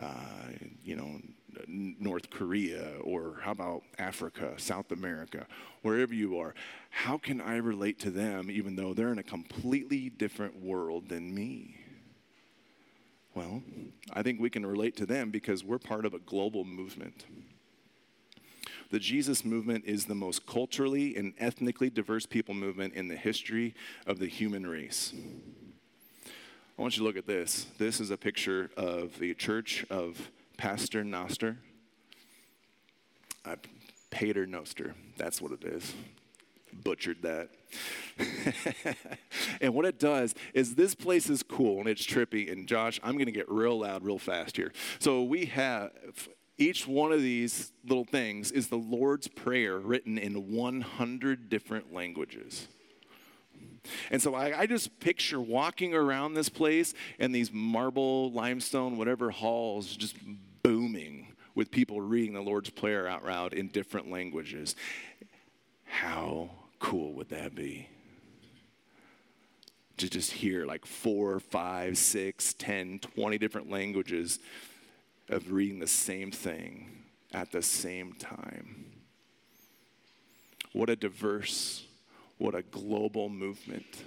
uh, 0.01 0.49
you 0.83 0.95
know, 0.95 1.21
North 1.67 2.29
Korea, 2.29 2.93
or 3.03 3.39
how 3.41 3.51
about 3.51 3.83
Africa, 3.97 4.53
South 4.57 4.91
America, 4.91 5.45
wherever 5.81 6.13
you 6.13 6.39
are. 6.39 6.53
How 6.89 7.17
can 7.17 7.41
I 7.41 7.57
relate 7.57 7.99
to 7.99 8.11
them 8.11 8.49
even 8.49 8.75
though 8.75 8.93
they're 8.93 9.11
in 9.11 9.19
a 9.19 9.23
completely 9.23 10.09
different 10.09 10.61
world 10.61 11.09
than 11.09 11.33
me? 11.33 11.77
Well, 13.33 13.63
I 14.11 14.23
think 14.23 14.39
we 14.39 14.49
can 14.49 14.65
relate 14.65 14.97
to 14.97 15.05
them 15.05 15.31
because 15.31 15.63
we're 15.63 15.79
part 15.79 16.05
of 16.05 16.13
a 16.13 16.19
global 16.19 16.65
movement. 16.65 17.25
The 18.89 18.99
Jesus 18.99 19.45
movement 19.45 19.85
is 19.85 20.05
the 20.05 20.15
most 20.15 20.45
culturally 20.45 21.15
and 21.15 21.33
ethnically 21.39 21.89
diverse 21.89 22.25
people 22.25 22.53
movement 22.53 22.93
in 22.93 23.07
the 23.07 23.15
history 23.15 23.73
of 24.05 24.19
the 24.19 24.27
human 24.27 24.67
race. 24.67 25.13
I 26.81 26.83
want 26.83 26.97
you 26.97 27.03
to 27.03 27.07
look 27.07 27.17
at 27.17 27.27
this. 27.27 27.67
This 27.77 27.99
is 27.99 28.09
a 28.09 28.17
picture 28.17 28.71
of 28.75 29.19
the 29.19 29.35
church 29.35 29.85
of 29.91 30.31
Pastor 30.57 31.03
Noster. 31.03 31.57
Uh, 33.45 33.57
Pater 34.09 34.47
Noster, 34.47 34.95
that's 35.15 35.39
what 35.39 35.51
it 35.51 35.63
is. 35.63 35.93
Butchered 36.73 37.21
that. 37.21 37.49
and 39.61 39.75
what 39.75 39.85
it 39.85 39.99
does 39.99 40.33
is 40.55 40.73
this 40.73 40.95
place 40.95 41.29
is 41.29 41.43
cool 41.43 41.77
and 41.77 41.87
it's 41.87 42.03
trippy. 42.03 42.51
And 42.51 42.67
Josh, 42.67 42.99
I'm 43.03 43.13
going 43.13 43.27
to 43.27 43.31
get 43.31 43.47
real 43.47 43.81
loud 43.81 44.03
real 44.03 44.17
fast 44.17 44.57
here. 44.57 44.73
So 44.97 45.21
we 45.21 45.45
have 45.45 45.91
each 46.57 46.87
one 46.87 47.11
of 47.11 47.21
these 47.21 47.71
little 47.85 48.05
things 48.05 48.51
is 48.51 48.69
the 48.69 48.77
Lord's 48.77 49.27
Prayer 49.27 49.77
written 49.77 50.17
in 50.17 50.51
100 50.51 51.47
different 51.47 51.93
languages. 51.93 52.67
And 54.11 54.21
so 54.21 54.35
I, 54.35 54.61
I, 54.61 54.65
just 54.67 54.99
picture 54.99 55.41
walking 55.41 55.93
around 55.95 56.33
this 56.33 56.49
place 56.49 56.93
and 57.19 57.33
these 57.33 57.51
marble, 57.51 58.31
limestone, 58.31 58.97
whatever 58.97 59.31
halls 59.31 59.95
just 59.95 60.15
booming 60.61 61.27
with 61.55 61.71
people 61.71 61.99
reading 61.99 62.33
the 62.33 62.41
Lord's 62.41 62.69
Prayer 62.69 63.07
out 63.07 63.25
loud 63.25 63.53
in 63.53 63.67
different 63.67 64.09
languages. 64.09 64.75
How 65.85 66.51
cool 66.79 67.13
would 67.13 67.29
that 67.29 67.55
be? 67.55 67.87
To 69.97 70.09
just 70.09 70.31
hear 70.31 70.65
like 70.65 70.85
four, 70.85 71.39
five, 71.39 71.97
six, 71.97 72.53
ten, 72.53 72.99
twenty 72.99 73.37
different 73.37 73.69
languages 73.69 74.39
of 75.29 75.51
reading 75.51 75.79
the 75.79 75.87
same 75.87 76.31
thing 76.31 77.03
at 77.33 77.51
the 77.51 77.61
same 77.61 78.13
time. 78.13 78.85
What 80.73 80.89
a 80.89 80.95
diverse 80.95 81.85
what 82.41 82.55
a 82.55 82.63
global 82.63 83.29
movement. 83.29 84.03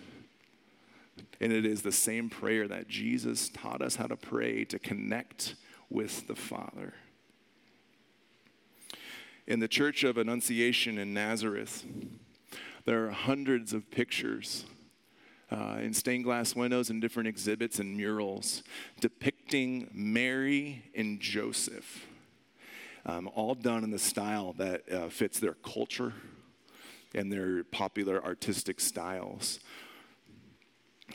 And 1.41 1.53
it 1.53 1.65
is 1.65 1.83
the 1.83 1.93
same 1.93 2.29
prayer 2.29 2.67
that 2.67 2.89
Jesus 2.89 3.49
taught 3.49 3.81
us 3.81 3.95
how 3.95 4.09
to 4.09 4.17
pray 4.17 4.65
to 4.65 4.79
connect 4.81 5.55
with 5.89 6.27
the 6.27 6.35
Father. 6.35 6.95
In 9.47 9.61
the 9.61 9.69
Church 9.69 10.03
of 10.03 10.19
Annunciation 10.19 10.99
in 10.99 11.15
Nazareth, 11.15 11.85
there 12.85 13.07
are 13.07 13.11
hundreds 13.13 13.73
of 13.73 13.89
pictures 13.93 14.65
uh, 15.53 15.79
in 15.81 15.95
stained 15.95 16.25
glass 16.25 16.57
windows 16.57 16.91
and 16.91 17.01
different 17.01 17.29
exhibits 17.29 17.79
and 17.79 17.97
murals 17.97 18.65
depicting 19.01 19.89
Mary 19.93 20.83
and 20.97 21.21
Joseph, 21.21 22.05
um, 23.07 23.31
all 23.37 23.55
done 23.55 23.85
in 23.85 23.93
the 23.93 23.99
style 23.99 24.55
that 24.59 24.91
uh, 24.91 25.09
fits 25.09 25.39
their 25.39 25.55
culture 25.55 26.15
and 27.15 27.33
their 27.33 27.65
popular 27.65 28.25
artistic 28.25 28.81
styles. 28.81 29.61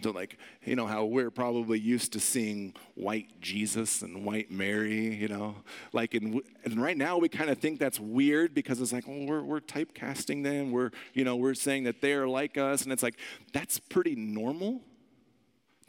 So, 0.04 0.12
like, 0.12 0.38
you 0.64 0.76
know, 0.76 0.86
how 0.86 1.04
we're 1.06 1.32
probably 1.32 1.80
used 1.80 2.14
to 2.14 2.20
seeing 2.20 2.74
white 2.96 3.42
Jesus 3.42 4.02
and 4.02 4.24
white 4.24 4.50
Mary, 4.50 5.14
you 5.16 5.28
know, 5.28 5.56
like, 5.92 6.14
in, 6.14 6.42
and 6.64 6.82
right 6.82 6.96
now 6.96 7.18
we 7.18 7.28
kind 7.28 7.50
of 7.50 7.58
think 7.58 7.80
that's 7.80 8.00
weird 8.00 8.54
because 8.54 8.80
it's 8.80 8.94
like, 8.94 9.08
well, 9.08 9.26
we're, 9.26 9.42
we're 9.42 9.60
typecasting 9.60 10.44
them. 10.44 10.72
We're, 10.72 10.92
you 11.14 11.26
know, 11.26 11.36
we're 11.36 11.56
saying 11.56 11.84
that 11.84 12.02
they're 12.02 12.28
like 12.28 12.58
us. 12.58 12.84
And 12.84 12.94
it's 12.94 13.04
like, 13.04 13.18
that's 13.52 13.80
pretty 13.80 14.16
normal 14.16 14.82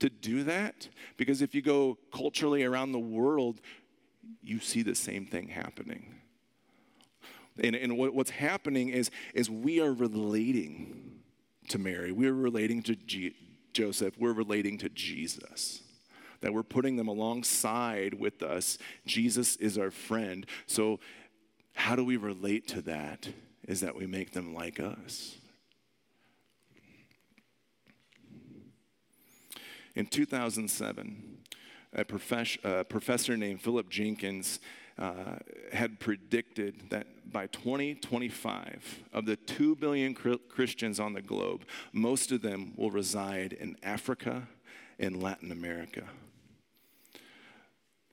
to 0.00 0.08
do 0.08 0.44
that 0.44 0.88
because 1.16 1.42
if 1.42 1.54
you 1.54 1.62
go 1.62 1.98
culturally 2.12 2.64
around 2.64 2.92
the 2.92 2.98
world, 2.98 3.60
you 4.42 4.58
see 4.58 4.82
the 4.82 4.94
same 4.94 5.26
thing 5.26 5.48
happening. 5.48 6.19
And, 7.62 7.74
and 7.74 7.96
what, 7.98 8.14
what's 8.14 8.30
happening 8.30 8.88
is, 8.90 9.10
is 9.34 9.50
we 9.50 9.80
are 9.80 9.92
relating 9.92 11.20
to 11.68 11.78
Mary. 11.78 12.12
We're 12.12 12.32
relating 12.32 12.82
to 12.84 12.96
G- 12.96 13.34
Joseph. 13.72 14.14
We're 14.18 14.32
relating 14.32 14.78
to 14.78 14.88
Jesus. 14.88 15.82
That 16.40 16.52
we're 16.54 16.62
putting 16.62 16.96
them 16.96 17.08
alongside 17.08 18.14
with 18.14 18.42
us. 18.42 18.78
Jesus 19.06 19.56
is 19.56 19.76
our 19.76 19.90
friend. 19.90 20.46
So, 20.66 21.00
how 21.74 21.96
do 21.96 22.04
we 22.04 22.16
relate 22.16 22.66
to 22.68 22.82
that? 22.82 23.28
Is 23.66 23.80
that 23.80 23.94
we 23.94 24.06
make 24.06 24.32
them 24.32 24.54
like 24.54 24.80
us. 24.80 25.36
In 29.94 30.06
2007, 30.06 31.38
a, 31.92 32.04
a 32.64 32.84
professor 32.84 33.36
named 33.36 33.60
Philip 33.60 33.88
Jenkins 33.90 34.60
uh, 35.00 35.36
had 35.72 35.98
predicted 35.98 36.90
that 36.90 37.06
by 37.32 37.46
2025, 37.46 39.00
of 39.12 39.24
the 39.24 39.36
2 39.36 39.76
billion 39.76 40.14
Christians 40.14 41.00
on 41.00 41.14
the 41.14 41.22
globe, 41.22 41.64
most 41.92 42.32
of 42.32 42.42
them 42.42 42.72
will 42.76 42.90
reside 42.90 43.54
in 43.54 43.76
Africa 43.82 44.46
and 44.98 45.22
Latin 45.22 45.52
America. 45.52 46.02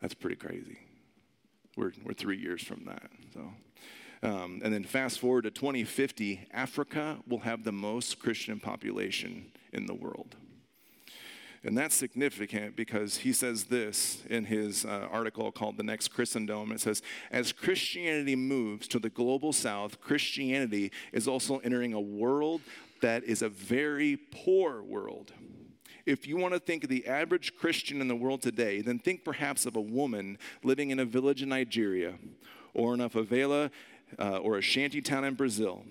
That's 0.02 0.14
pretty 0.14 0.38
crazy. 0.38 0.78
We're, 1.76 1.92
we're 2.04 2.14
three 2.14 2.38
years 2.38 2.64
from 2.64 2.86
that. 2.86 3.12
So. 3.34 3.52
Um, 4.24 4.62
and 4.64 4.74
then 4.74 4.84
fast 4.84 5.20
forward 5.20 5.44
to 5.44 5.52
2050, 5.52 6.48
Africa 6.52 7.18
will 7.28 7.40
have 7.40 7.64
the 7.64 7.72
most 7.72 8.20
Christian 8.20 8.60
population 8.60 9.52
in 9.74 9.86
the 9.86 9.94
world. 9.94 10.36
And 11.68 11.78
that's 11.78 11.96
significant 11.96 12.78
because 12.78 13.18
he 13.18 13.34
says 13.34 13.66
this 13.66 14.24
in 14.30 14.46
his 14.46 14.86
uh, 14.86 15.10
article 15.12 15.52
called 15.52 15.76
The 15.76 15.84
Next 15.84 16.08
Christendom. 16.08 16.72
It 16.72 16.80
says, 16.80 17.02
As 17.30 17.52
Christianity 17.52 18.38
moves 18.38 18.88
to 18.88 19.00
the 19.00 19.10
global 19.10 19.52
south, 19.52 20.00
Christianity 20.00 20.94
is 21.12 21.28
also 21.28 21.58
entering 21.58 21.94
a 21.94 22.00
world 22.00 22.62
that 23.02 23.26
is 23.26 23.42
a 23.42 23.50
very 23.50 24.16
poor 24.16 24.82
world. 24.82 25.34
If 26.06 26.26
you 26.26 26.38
want 26.38 26.54
to 26.54 26.60
think 26.62 26.86
of 26.86 26.90
the 26.90 27.06
average 27.06 27.58
Christian 27.58 28.00
in 28.00 28.08
the 28.08 28.16
world 28.16 28.42
today, 28.42 28.80
then 28.80 28.98
think 28.98 29.26
perhaps 29.26 29.66
of 29.66 29.76
a 29.76 29.82
woman 29.82 30.38
living 30.64 30.92
in 30.92 31.00
a 31.00 31.06
village 31.06 31.44
in 31.44 31.50
Nigeria 31.50 32.14
or 32.74 32.94
in 32.94 33.02
a 33.02 33.10
favela 33.10 33.72
uh, 34.18 34.38
or 34.38 34.58
a 34.58 34.62
shanty 34.62 35.02
town 35.02 35.26
in 35.26 35.34
Brazil. 35.34 35.84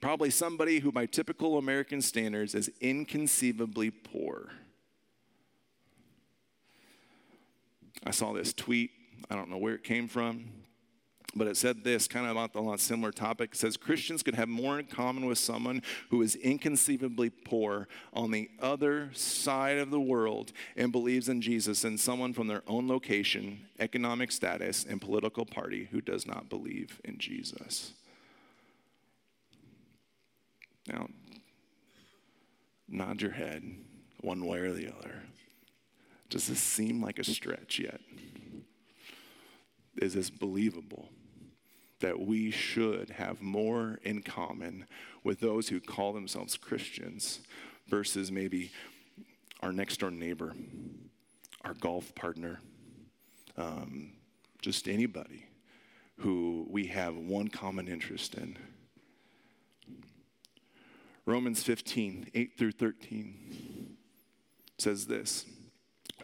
Probably 0.00 0.30
somebody 0.30 0.78
who, 0.78 0.92
by 0.92 1.06
typical 1.06 1.58
American 1.58 2.00
standards, 2.00 2.54
is 2.54 2.70
inconceivably 2.80 3.90
poor. 3.90 4.50
I 8.04 8.12
saw 8.12 8.32
this 8.32 8.52
tweet. 8.52 8.90
I 9.28 9.34
don't 9.34 9.50
know 9.50 9.58
where 9.58 9.74
it 9.74 9.84
came 9.84 10.08
from, 10.08 10.46
but 11.34 11.46
it 11.46 11.56
said 11.56 11.84
this 11.84 12.08
kind 12.08 12.24
of 12.24 12.32
about 12.32 12.52
the 12.52 12.76
similar 12.78 13.12
topic. 13.12 13.50
It 13.52 13.58
says 13.58 13.76
Christians 13.76 14.22
could 14.22 14.34
have 14.34 14.48
more 14.48 14.78
in 14.78 14.86
common 14.86 15.26
with 15.26 15.38
someone 15.38 15.82
who 16.08 16.22
is 16.22 16.34
inconceivably 16.36 17.30
poor 17.30 17.86
on 18.14 18.30
the 18.30 18.48
other 18.60 19.10
side 19.12 19.78
of 19.78 19.90
the 19.90 20.00
world 20.00 20.52
and 20.76 20.92
believes 20.92 21.28
in 21.28 21.42
Jesus 21.42 21.82
than 21.82 21.98
someone 21.98 22.32
from 22.32 22.46
their 22.46 22.62
own 22.66 22.88
location, 22.88 23.66
economic 23.78 24.32
status, 24.32 24.86
and 24.88 25.00
political 25.00 25.44
party 25.44 25.88
who 25.90 26.00
does 26.00 26.26
not 26.26 26.48
believe 26.48 27.00
in 27.04 27.18
Jesus. 27.18 27.92
Now, 30.86 31.08
nod 32.88 33.22
your 33.22 33.32
head 33.32 33.62
one 34.20 34.44
way 34.44 34.58
or 34.58 34.72
the 34.72 34.88
other. 34.88 35.22
Does 36.28 36.46
this 36.46 36.60
seem 36.60 37.02
like 37.02 37.18
a 37.18 37.24
stretch 37.24 37.78
yet? 37.78 38.00
Is 39.96 40.14
this 40.14 40.30
believable 40.30 41.08
that 42.00 42.18
we 42.18 42.50
should 42.50 43.10
have 43.10 43.42
more 43.42 43.98
in 44.02 44.22
common 44.22 44.86
with 45.22 45.40
those 45.40 45.68
who 45.68 45.80
call 45.80 46.12
themselves 46.12 46.56
Christians 46.56 47.40
versus 47.88 48.32
maybe 48.32 48.70
our 49.60 49.72
next 49.72 50.00
door 50.00 50.10
neighbor, 50.10 50.54
our 51.64 51.74
golf 51.74 52.14
partner, 52.14 52.60
um, 53.56 54.12
just 54.62 54.88
anybody 54.88 55.46
who 56.18 56.66
we 56.70 56.86
have 56.86 57.16
one 57.16 57.48
common 57.48 57.88
interest 57.88 58.34
in? 58.34 58.56
Romans 61.30 61.62
15, 61.62 62.30
8 62.34 62.58
through 62.58 62.72
13 62.72 63.96
says 64.78 65.06
this 65.06 65.46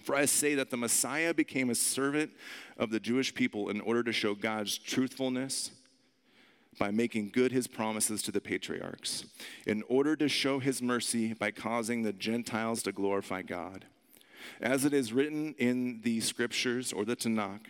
For 0.02 0.16
I 0.16 0.24
say 0.24 0.56
that 0.56 0.70
the 0.70 0.76
Messiah 0.76 1.32
became 1.32 1.70
a 1.70 1.76
servant 1.76 2.32
of 2.76 2.90
the 2.90 2.98
Jewish 2.98 3.32
people 3.32 3.68
in 3.68 3.80
order 3.82 4.02
to 4.02 4.12
show 4.12 4.34
God's 4.34 4.76
truthfulness 4.76 5.70
by 6.80 6.90
making 6.90 7.30
good 7.30 7.52
his 7.52 7.68
promises 7.68 8.20
to 8.22 8.32
the 8.32 8.40
patriarchs, 8.40 9.26
in 9.64 9.84
order 9.88 10.16
to 10.16 10.28
show 10.28 10.58
his 10.58 10.82
mercy 10.82 11.34
by 11.34 11.52
causing 11.52 12.02
the 12.02 12.12
Gentiles 12.12 12.82
to 12.82 12.90
glorify 12.90 13.42
God. 13.42 13.84
As 14.60 14.84
it 14.84 14.92
is 14.92 15.12
written 15.12 15.54
in 15.56 16.00
the 16.02 16.20
scriptures 16.20 16.92
or 16.92 17.04
the 17.04 17.14
Tanakh, 17.14 17.66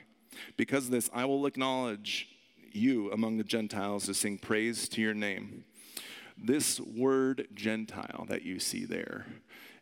because 0.57 0.87
of 0.87 0.91
this, 0.91 1.11
I 1.13 1.27
will 1.27 1.45
acknowledge 1.45 2.31
you 2.73 3.13
among 3.13 3.37
the 3.37 3.45
Gentiles 3.45 4.07
to 4.07 4.15
sing 4.15 4.39
praise 4.39 4.89
to 4.89 5.03
your 5.03 5.15
name. 5.15 5.65
This 6.37 6.81
word 6.81 7.49
Gentile 7.55 8.27
that 8.29 8.43
you 8.43 8.59
see 8.59 8.85
there 8.85 9.27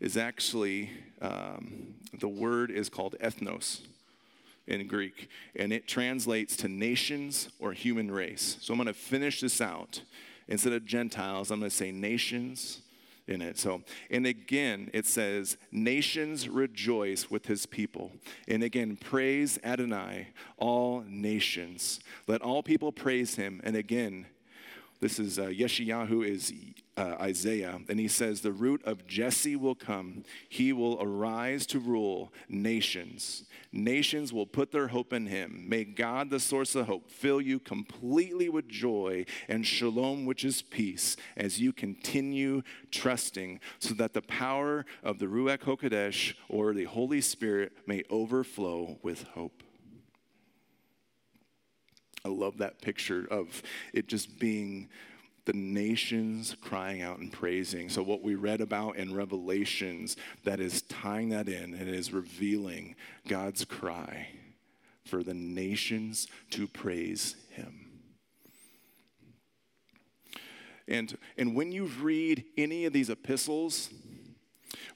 is 0.00 0.16
actually, 0.16 0.90
um, 1.20 1.94
the 2.18 2.28
word 2.28 2.70
is 2.70 2.88
called 2.88 3.16
ethnos 3.20 3.80
in 4.66 4.86
Greek, 4.86 5.28
and 5.56 5.72
it 5.72 5.86
translates 5.86 6.56
to 6.56 6.68
nations 6.68 7.48
or 7.58 7.72
human 7.72 8.10
race. 8.10 8.56
So 8.60 8.72
I'm 8.72 8.78
going 8.78 8.86
to 8.86 8.94
finish 8.94 9.40
this 9.40 9.60
out. 9.60 10.02
Instead 10.46 10.72
of 10.72 10.84
Gentiles, 10.84 11.50
I'm 11.50 11.60
going 11.60 11.70
to 11.70 11.76
say 11.76 11.90
nations 11.90 12.82
in 13.26 13.40
it. 13.40 13.58
So, 13.58 13.82
and 14.10 14.26
again, 14.26 14.90
it 14.92 15.06
says, 15.06 15.56
Nations 15.72 16.48
rejoice 16.48 17.30
with 17.30 17.46
his 17.46 17.66
people. 17.66 18.12
And 18.46 18.62
again, 18.62 18.96
praise 18.96 19.58
Adonai, 19.64 20.28
all 20.58 21.02
nations. 21.06 22.00
Let 22.26 22.42
all 22.42 22.62
people 22.62 22.92
praise 22.92 23.36
him. 23.36 23.60
And 23.64 23.76
again, 23.76 24.26
this 25.04 25.18
is 25.18 25.38
uh, 25.38 25.42
Yeshayahu 25.42 26.26
is 26.26 26.50
uh, 26.96 27.16
Isaiah, 27.20 27.78
and 27.90 28.00
he 28.00 28.08
says, 28.08 28.40
The 28.40 28.52
root 28.52 28.82
of 28.86 29.06
Jesse 29.06 29.54
will 29.54 29.74
come. 29.74 30.22
He 30.48 30.72
will 30.72 30.96
arise 30.98 31.66
to 31.66 31.78
rule 31.78 32.32
nations. 32.48 33.44
Nations 33.70 34.32
will 34.32 34.46
put 34.46 34.72
their 34.72 34.88
hope 34.88 35.12
in 35.12 35.26
him. 35.26 35.66
May 35.68 35.84
God, 35.84 36.30
the 36.30 36.40
source 36.40 36.74
of 36.74 36.86
hope, 36.86 37.10
fill 37.10 37.42
you 37.42 37.58
completely 37.58 38.48
with 38.48 38.66
joy 38.66 39.26
and 39.46 39.66
shalom, 39.66 40.24
which 40.24 40.42
is 40.42 40.62
peace, 40.62 41.18
as 41.36 41.60
you 41.60 41.74
continue 41.74 42.62
trusting, 42.90 43.60
so 43.80 43.92
that 43.92 44.14
the 44.14 44.22
power 44.22 44.86
of 45.02 45.18
the 45.18 45.26
Ruach 45.26 45.58
HaKodesh, 45.58 46.32
or 46.48 46.72
the 46.72 46.84
Holy 46.84 47.20
Spirit, 47.20 47.72
may 47.86 48.04
overflow 48.08 48.98
with 49.02 49.24
hope. 49.34 49.62
I 52.24 52.30
love 52.30 52.58
that 52.58 52.80
picture 52.80 53.26
of 53.30 53.62
it 53.92 54.06
just 54.06 54.38
being 54.38 54.88
the 55.44 55.52
nations 55.52 56.56
crying 56.62 57.02
out 57.02 57.18
and 57.18 57.30
praising. 57.30 57.90
So, 57.90 58.02
what 58.02 58.22
we 58.22 58.34
read 58.34 58.62
about 58.62 58.96
in 58.96 59.14
Revelations, 59.14 60.16
that 60.44 60.58
is 60.58 60.82
tying 60.82 61.28
that 61.30 61.48
in 61.48 61.74
and 61.74 61.88
is 61.88 62.12
revealing 62.12 62.96
God's 63.28 63.64
cry 63.66 64.28
for 65.04 65.22
the 65.22 65.34
nations 65.34 66.26
to 66.50 66.66
praise 66.66 67.36
Him. 67.50 67.84
And, 70.88 71.16
and 71.36 71.54
when 71.54 71.72
you 71.72 71.86
read 71.86 72.44
any 72.56 72.84
of 72.84 72.92
these 72.92 73.10
epistles, 73.10 73.90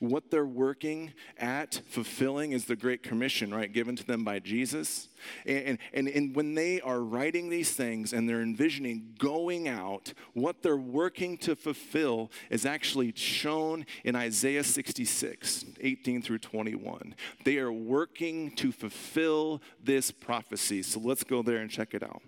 what 0.01 0.31
they're 0.31 0.47
working 0.47 1.13
at 1.39 1.83
fulfilling 1.89 2.53
is 2.53 2.67
the 2.67 2.77
Great 2.77 3.03
Commission, 3.03 3.53
right, 3.53 3.73
given 3.73 3.97
to 3.97 4.07
them 4.07 4.25
by 4.25 4.39
Jesus. 4.39 5.09
And, 5.45 5.79
and, 5.93 6.09
and 6.09 6.35
when 6.35 6.55
they 6.55 6.81
are 6.81 7.01
writing 7.01 7.49
these 7.49 7.73
things 7.73 8.13
and 8.13 8.29
they're 8.29 8.43
envisioning 8.43 9.15
going 9.19 9.69
out, 9.69 10.13
what 10.35 10.63
they're 10.63 10.77
working 10.77 11.37
to 11.39 11.57
fulfill 11.57 12.31
is 12.51 12.65
actually 12.65 13.13
shown 13.17 13.87
in 14.05 14.15
Isaiah 14.15 14.65
66, 14.65 15.65
18 15.81 16.23
through 16.23 16.39
21. 16.39 17.15
They 17.45 17.59
are 17.59 17.73
working 17.73 18.53
to 18.57 18.71
fulfill 18.71 19.61
this 19.83 20.11
prophecy. 20.11 20.83
So 20.83 21.01
let's 21.01 21.25
go 21.25 21.43
there 21.43 21.59
and 21.59 21.71
check 21.71 21.95
it 21.95 22.03
out. 22.03 22.23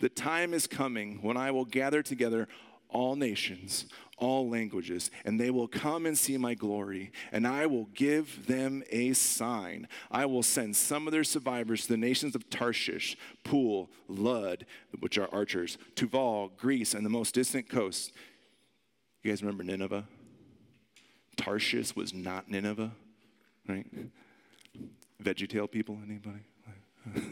The 0.00 0.08
time 0.08 0.54
is 0.54 0.66
coming 0.66 1.20
when 1.22 1.36
I 1.36 1.50
will 1.50 1.64
gather 1.64 2.02
together 2.02 2.48
all 2.88 3.16
nations, 3.16 3.86
all 4.18 4.48
languages, 4.48 5.10
and 5.24 5.38
they 5.38 5.50
will 5.50 5.68
come 5.68 6.06
and 6.06 6.16
see 6.16 6.36
my 6.36 6.54
glory, 6.54 7.12
and 7.32 7.46
I 7.46 7.66
will 7.66 7.88
give 7.94 8.46
them 8.46 8.82
a 8.90 9.12
sign. 9.12 9.88
I 10.10 10.26
will 10.26 10.42
send 10.42 10.76
some 10.76 11.06
of 11.06 11.12
their 11.12 11.24
survivors 11.24 11.82
to 11.82 11.88
the 11.88 11.96
nations 11.96 12.34
of 12.34 12.48
Tarshish, 12.48 13.16
Pul, 13.44 13.90
Lud, 14.08 14.66
which 15.00 15.18
are 15.18 15.28
archers, 15.32 15.78
Tuval, 15.94 16.56
Greece, 16.56 16.94
and 16.94 17.04
the 17.04 17.10
most 17.10 17.34
distant 17.34 17.68
coasts. 17.68 18.12
You 19.22 19.30
guys 19.30 19.42
remember 19.42 19.64
Nineveh? 19.64 20.06
Tarshish 21.36 21.94
was 21.94 22.14
not 22.14 22.48
Nineveh, 22.48 22.92
right? 23.68 23.86
VeggieTale 25.22 25.70
people, 25.70 25.98
anybody? 26.06 26.40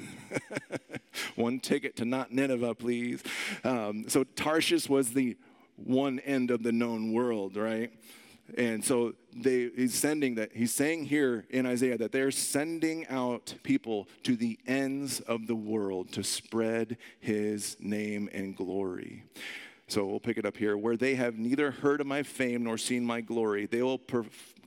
One 1.36 1.58
ticket 1.58 1.96
to 1.96 2.04
not 2.04 2.32
Nineveh, 2.32 2.74
please. 2.74 3.22
Um, 3.64 4.08
so 4.08 4.24
Tarshish 4.24 4.88
was 4.88 5.12
the 5.12 5.36
one 5.76 6.18
end 6.20 6.50
of 6.50 6.62
the 6.62 6.72
known 6.72 7.12
world, 7.12 7.56
right? 7.56 7.92
And 8.58 8.84
so 8.84 9.14
they, 9.34 9.70
he's 9.74 9.94
sending 9.94 10.34
that, 10.34 10.52
he's 10.52 10.74
saying 10.74 11.06
here 11.06 11.46
in 11.50 11.66
Isaiah 11.66 11.96
that 11.98 12.12
they're 12.12 12.30
sending 12.30 13.06
out 13.08 13.54
people 13.62 14.06
to 14.24 14.36
the 14.36 14.58
ends 14.66 15.20
of 15.20 15.46
the 15.46 15.54
world 15.54 16.12
to 16.12 16.22
spread 16.22 16.98
his 17.20 17.76
name 17.80 18.28
and 18.32 18.54
glory. 18.54 19.24
So 19.88 20.06
we'll 20.06 20.20
pick 20.20 20.38
it 20.38 20.46
up 20.46 20.56
here. 20.56 20.76
Where 20.76 20.96
they 20.96 21.14
have 21.14 21.38
neither 21.38 21.70
heard 21.70 22.00
of 22.00 22.06
my 22.06 22.22
fame 22.22 22.64
nor 22.64 22.78
seen 22.78 23.04
my 23.04 23.20
glory, 23.20 23.66
they 23.66 23.82
will 23.82 23.98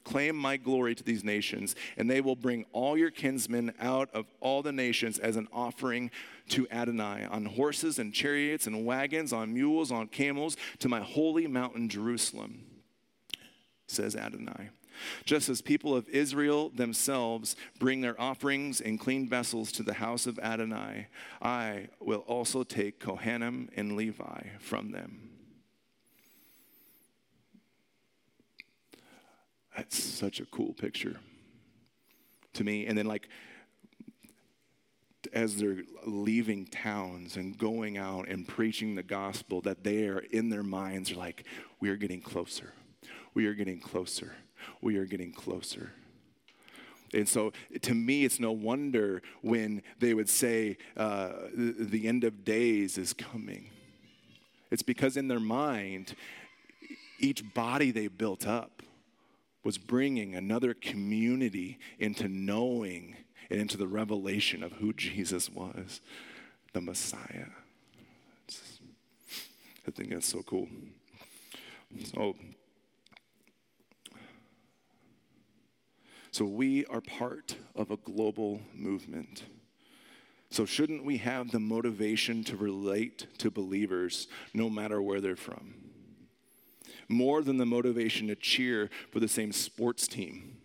proclaim 0.07 0.37
my 0.37 0.55
glory 0.55 0.95
to 0.95 1.03
these 1.03 1.25
nations, 1.25 1.75
and 1.97 2.09
they 2.09 2.21
will 2.21 2.35
bring 2.35 2.65
all 2.71 2.97
your 2.97 3.11
kinsmen 3.11 3.73
out 3.77 4.09
of 4.13 4.25
all 4.39 4.61
the 4.61 4.71
nations 4.71 5.19
as 5.19 5.35
an 5.35 5.49
offering 5.51 6.09
to 6.47 6.65
Adonai 6.71 7.25
on 7.25 7.43
horses 7.43 7.99
and 7.99 8.13
chariots 8.13 8.67
and 8.67 8.85
wagons, 8.85 9.33
on 9.33 9.53
mules, 9.53 9.91
on 9.91 10.07
camels, 10.07 10.55
to 10.79 10.87
my 10.87 11.01
holy 11.01 11.45
mountain 11.45 11.89
Jerusalem, 11.89 12.63
says 13.87 14.15
Adonai. 14.15 14.69
Just 15.25 15.49
as 15.49 15.61
people 15.61 15.93
of 15.93 16.07
Israel 16.07 16.69
themselves 16.69 17.57
bring 17.77 17.99
their 17.99 18.19
offerings 18.19 18.79
in 18.79 18.97
clean 18.97 19.27
vessels 19.27 19.73
to 19.73 19.83
the 19.83 19.95
house 19.95 20.25
of 20.25 20.39
Adonai, 20.39 21.07
I 21.41 21.89
will 21.99 22.21
also 22.27 22.63
take 22.63 23.01
Kohanim 23.01 23.67
and 23.75 23.97
Levi 23.97 24.41
from 24.59 24.91
them. 24.93 25.36
That's 29.77 30.01
such 30.01 30.41
a 30.41 30.45
cool 30.45 30.73
picture 30.73 31.15
to 32.53 32.63
me. 32.63 32.85
And 32.85 32.97
then, 32.97 33.05
like, 33.05 33.29
as 35.31 35.57
they're 35.57 35.83
leaving 36.05 36.65
towns 36.65 37.37
and 37.37 37.57
going 37.57 37.97
out 37.97 38.27
and 38.27 38.47
preaching 38.47 38.95
the 38.95 39.03
gospel, 39.03 39.61
that 39.61 39.83
they 39.83 40.07
are 40.07 40.19
in 40.19 40.49
their 40.49 40.63
minds 40.63 41.11
are 41.11 41.15
like, 41.15 41.45
we 41.79 41.89
are 41.89 41.95
getting 41.95 42.21
closer. 42.21 42.73
We 43.33 43.45
are 43.45 43.53
getting 43.53 43.79
closer 43.79 44.33
we 44.81 44.97
are 44.97 45.05
getting 45.05 45.31
closer. 45.31 45.91
And 47.13 47.27
so 47.27 47.53
to 47.81 47.93
me, 47.93 48.25
it's 48.25 48.39
no 48.39 48.51
wonder 48.51 49.21
when 49.41 49.81
they 49.99 50.13
would 50.13 50.29
say, 50.29 50.77
uh, 50.95 51.31
the, 51.53 51.75
the 51.79 52.07
end 52.07 52.23
of 52.23 52.43
days 52.43 52.97
is 52.97 53.13
coming. 53.13 53.69
It's 54.71 54.83
because 54.83 55.15
in 55.15 55.29
their 55.29 55.39
mind, 55.39 56.15
each 57.19 57.53
body 57.53 57.91
they 57.91 58.07
built 58.07 58.45
up 58.45 58.83
was 59.67 59.77
bringing 59.77 60.33
another 60.33 60.73
community 60.73 61.77
into 61.99 62.29
knowing 62.29 63.17
and 63.49 63.59
into 63.59 63.75
the 63.75 63.85
revelation 63.85 64.63
of 64.63 64.71
who 64.71 64.93
Jesus 64.93 65.49
was, 65.49 65.99
the 66.71 66.79
Messiah. 66.79 67.49
It's- 68.47 68.79
I 69.85 69.91
think 69.91 70.11
that's 70.11 70.25
so 70.25 70.41
cool. 70.43 70.69
So, 72.05 72.37
so 76.31 76.45
we 76.45 76.85
are 76.85 77.01
part 77.01 77.57
of 77.75 77.91
a 77.91 77.97
global 77.97 78.61
movement. 78.73 79.43
So, 80.49 80.63
shouldn't 80.63 81.03
we 81.03 81.17
have 81.17 81.51
the 81.51 81.59
motivation 81.59 82.45
to 82.45 82.55
relate 82.55 83.27
to 83.39 83.51
believers 83.51 84.29
no 84.53 84.69
matter 84.69 85.01
where 85.01 85.19
they're 85.19 85.35
from? 85.35 85.86
More 87.09 87.41
than 87.41 87.57
the 87.57 87.65
motivation 87.65 88.27
to 88.27 88.35
cheer 88.35 88.89
for 89.11 89.19
the 89.19 89.27
same 89.27 89.51
sports 89.51 90.07
team, 90.07 90.57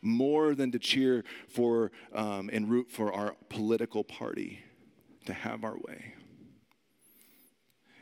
more 0.00 0.54
than 0.54 0.72
to 0.72 0.78
cheer 0.78 1.24
for 1.48 1.92
um, 2.12 2.50
and 2.52 2.68
root 2.68 2.90
for 2.90 3.12
our 3.12 3.36
political 3.48 4.02
party, 4.02 4.64
to 5.26 5.32
have 5.32 5.62
our 5.62 5.76
way. 5.76 6.14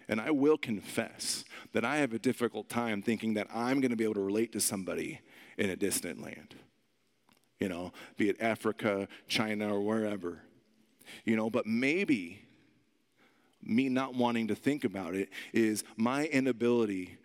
And 0.08 0.20
I 0.20 0.30
will 0.32 0.58
confess 0.58 1.44
that 1.72 1.84
I 1.84 1.98
have 1.98 2.12
a 2.12 2.18
difficult 2.18 2.68
time 2.68 3.00
thinking 3.00 3.34
that 3.34 3.46
I'm 3.54 3.80
going 3.80 3.90
to 3.90 3.96
be 3.96 4.04
able 4.04 4.14
to 4.14 4.20
relate 4.20 4.52
to 4.52 4.60
somebody 4.60 5.20
in 5.56 5.70
a 5.70 5.76
distant 5.76 6.20
land. 6.20 6.56
You 7.60 7.68
know, 7.68 7.92
be 8.16 8.28
it 8.28 8.40
Africa, 8.40 9.06
China, 9.28 9.74
or 9.74 9.80
wherever. 9.80 10.42
You 11.24 11.36
know, 11.36 11.50
but 11.50 11.66
maybe 11.66 12.42
me 13.62 13.88
not 13.88 14.14
wanting 14.14 14.48
to 14.48 14.54
think 14.54 14.84
about 14.84 15.14
it 15.14 15.28
is 15.52 15.84
my 15.96 16.26
inability 16.26 17.18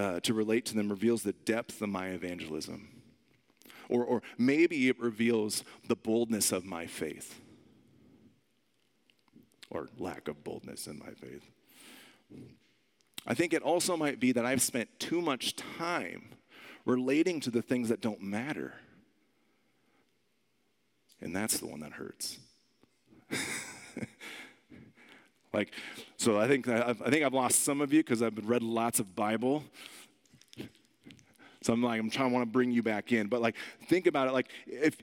uh, 0.00 0.20
to 0.20 0.32
relate 0.32 0.64
to 0.66 0.74
them 0.74 0.88
reveals 0.88 1.22
the 1.22 1.32
depth 1.32 1.82
of 1.82 1.88
my 1.90 2.08
evangelism. 2.08 2.88
Or, 3.88 4.04
or 4.04 4.22
maybe 4.38 4.88
it 4.88 4.98
reveals 4.98 5.62
the 5.86 5.96
boldness 5.96 6.52
of 6.52 6.64
my 6.64 6.86
faith, 6.86 7.40
or 9.68 9.88
lack 9.98 10.28
of 10.28 10.42
boldness 10.42 10.86
in 10.86 10.98
my 10.98 11.10
faith. 11.10 11.50
I 13.26 13.34
think 13.34 13.52
it 13.52 13.62
also 13.62 13.96
might 13.96 14.20
be 14.20 14.32
that 14.32 14.46
I've 14.46 14.62
spent 14.62 14.88
too 14.98 15.20
much 15.20 15.56
time 15.56 16.30
relating 16.86 17.40
to 17.40 17.50
the 17.50 17.62
things 17.62 17.90
that 17.90 18.00
don't 18.00 18.22
matter. 18.22 18.74
And 21.20 21.36
that's 21.36 21.58
the 21.58 21.66
one 21.66 21.80
that 21.80 21.92
hurts. 21.92 22.38
like, 25.52 25.72
so 26.16 26.38
I 26.38 26.46
think 26.46 26.68
I, 26.68 26.90
I 26.90 27.10
think 27.10 27.24
I've 27.24 27.34
lost 27.34 27.64
some 27.64 27.80
of 27.80 27.92
you 27.92 28.00
because 28.00 28.22
I've 28.22 28.38
read 28.48 28.62
lots 28.62 29.00
of 29.00 29.14
Bible. 29.16 29.64
So 31.62 31.72
I'm 31.72 31.82
like, 31.82 32.00
I'm 32.00 32.08
trying 32.08 32.30
to 32.30 32.34
want 32.34 32.46
to 32.46 32.50
bring 32.50 32.70
you 32.70 32.82
back 32.82 33.12
in. 33.12 33.26
But 33.28 33.42
like, 33.42 33.54
think 33.88 34.06
about 34.06 34.28
it. 34.28 34.32
Like, 34.32 34.48
if 34.66 34.96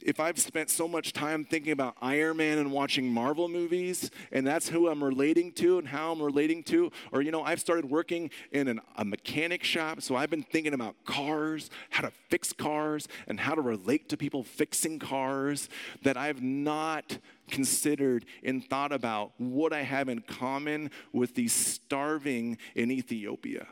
if 0.00 0.20
I've 0.20 0.38
spent 0.38 0.70
so 0.70 0.86
much 0.86 1.12
time 1.12 1.44
thinking 1.44 1.72
about 1.72 1.96
Iron 2.02 2.36
Man 2.36 2.58
and 2.58 2.70
watching 2.70 3.12
Marvel 3.12 3.48
movies, 3.48 4.10
and 4.32 4.46
that's 4.46 4.68
who 4.68 4.88
I'm 4.88 5.02
relating 5.02 5.52
to 5.52 5.78
and 5.78 5.88
how 5.88 6.12
I'm 6.12 6.22
relating 6.22 6.62
to, 6.64 6.92
or, 7.12 7.22
you 7.22 7.30
know, 7.30 7.42
I've 7.42 7.60
started 7.60 7.86
working 7.86 8.30
in 8.52 8.68
an, 8.68 8.80
a 8.96 9.04
mechanic 9.04 9.64
shop, 9.64 10.02
so 10.02 10.16
I've 10.16 10.30
been 10.30 10.42
thinking 10.42 10.74
about 10.74 10.94
cars, 11.04 11.70
how 11.90 12.02
to 12.02 12.12
fix 12.28 12.52
cars, 12.52 13.08
and 13.26 13.40
how 13.40 13.54
to 13.54 13.60
relate 13.60 14.08
to 14.10 14.16
people 14.16 14.44
fixing 14.44 14.98
cars, 14.98 15.68
that 16.02 16.16
I've 16.16 16.42
not 16.42 17.18
considered 17.48 18.24
and 18.42 18.64
thought 18.64 18.92
about 18.92 19.32
what 19.38 19.72
I 19.72 19.82
have 19.82 20.08
in 20.08 20.20
common 20.20 20.90
with 21.12 21.34
these 21.34 21.52
starving 21.52 22.58
in 22.74 22.90
Ethiopia 22.90 23.66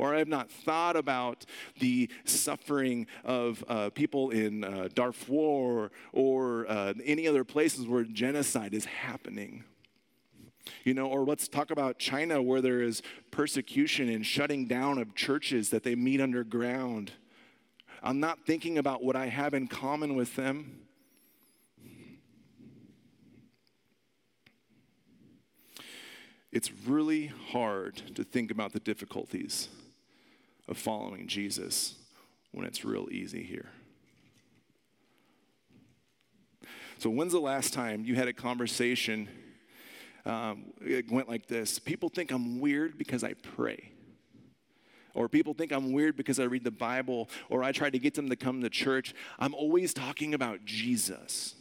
or 0.00 0.14
I 0.14 0.18
have 0.18 0.28
not 0.28 0.50
thought 0.50 0.96
about 0.96 1.44
the 1.78 2.08
suffering 2.24 3.06
of 3.22 3.62
uh, 3.68 3.90
people 3.90 4.30
in 4.30 4.64
uh, 4.64 4.88
Darfur 4.94 5.90
or 6.12 6.66
uh, 6.68 6.94
any 7.04 7.28
other 7.28 7.44
places 7.44 7.86
where 7.86 8.04
genocide 8.04 8.72
is 8.72 8.86
happening. 8.86 9.62
You 10.84 10.94
know, 10.94 11.06
or 11.06 11.24
let's 11.26 11.48
talk 11.48 11.70
about 11.70 11.98
China 11.98 12.40
where 12.40 12.62
there 12.62 12.80
is 12.80 13.02
persecution 13.30 14.08
and 14.08 14.24
shutting 14.24 14.64
down 14.66 14.96
of 14.96 15.14
churches 15.14 15.68
that 15.68 15.82
they 15.82 15.94
meet 15.94 16.20
underground. 16.20 17.12
I'm 18.02 18.20
not 18.20 18.46
thinking 18.46 18.78
about 18.78 19.04
what 19.04 19.16
I 19.16 19.26
have 19.26 19.52
in 19.52 19.68
common 19.68 20.14
with 20.14 20.34
them. 20.34 20.80
It's 26.52 26.72
really 26.86 27.26
hard 27.52 27.96
to 28.14 28.24
think 28.24 28.50
about 28.50 28.72
the 28.72 28.80
difficulties 28.80 29.68
of 30.70 30.78
following 30.78 31.26
Jesus 31.26 31.96
when 32.52 32.64
it's 32.64 32.84
real 32.84 33.08
easy 33.10 33.42
here. 33.42 33.68
So, 36.98 37.10
when's 37.10 37.32
the 37.32 37.40
last 37.40 37.72
time 37.72 38.04
you 38.04 38.14
had 38.14 38.28
a 38.28 38.32
conversation? 38.32 39.28
Um, 40.26 40.66
it 40.80 41.10
went 41.10 41.28
like 41.28 41.46
this 41.46 41.78
People 41.78 42.08
think 42.08 42.30
I'm 42.30 42.60
weird 42.60 42.96
because 42.96 43.24
I 43.24 43.34
pray. 43.34 43.92
Or 45.12 45.28
people 45.28 45.54
think 45.54 45.72
I'm 45.72 45.92
weird 45.92 46.16
because 46.16 46.38
I 46.38 46.44
read 46.44 46.62
the 46.62 46.70
Bible, 46.70 47.28
or 47.48 47.64
I 47.64 47.72
try 47.72 47.90
to 47.90 47.98
get 47.98 48.14
them 48.14 48.30
to 48.30 48.36
come 48.36 48.60
to 48.62 48.70
church. 48.70 49.12
I'm 49.40 49.54
always 49.54 49.92
talking 49.92 50.34
about 50.34 50.64
Jesus. 50.64 51.56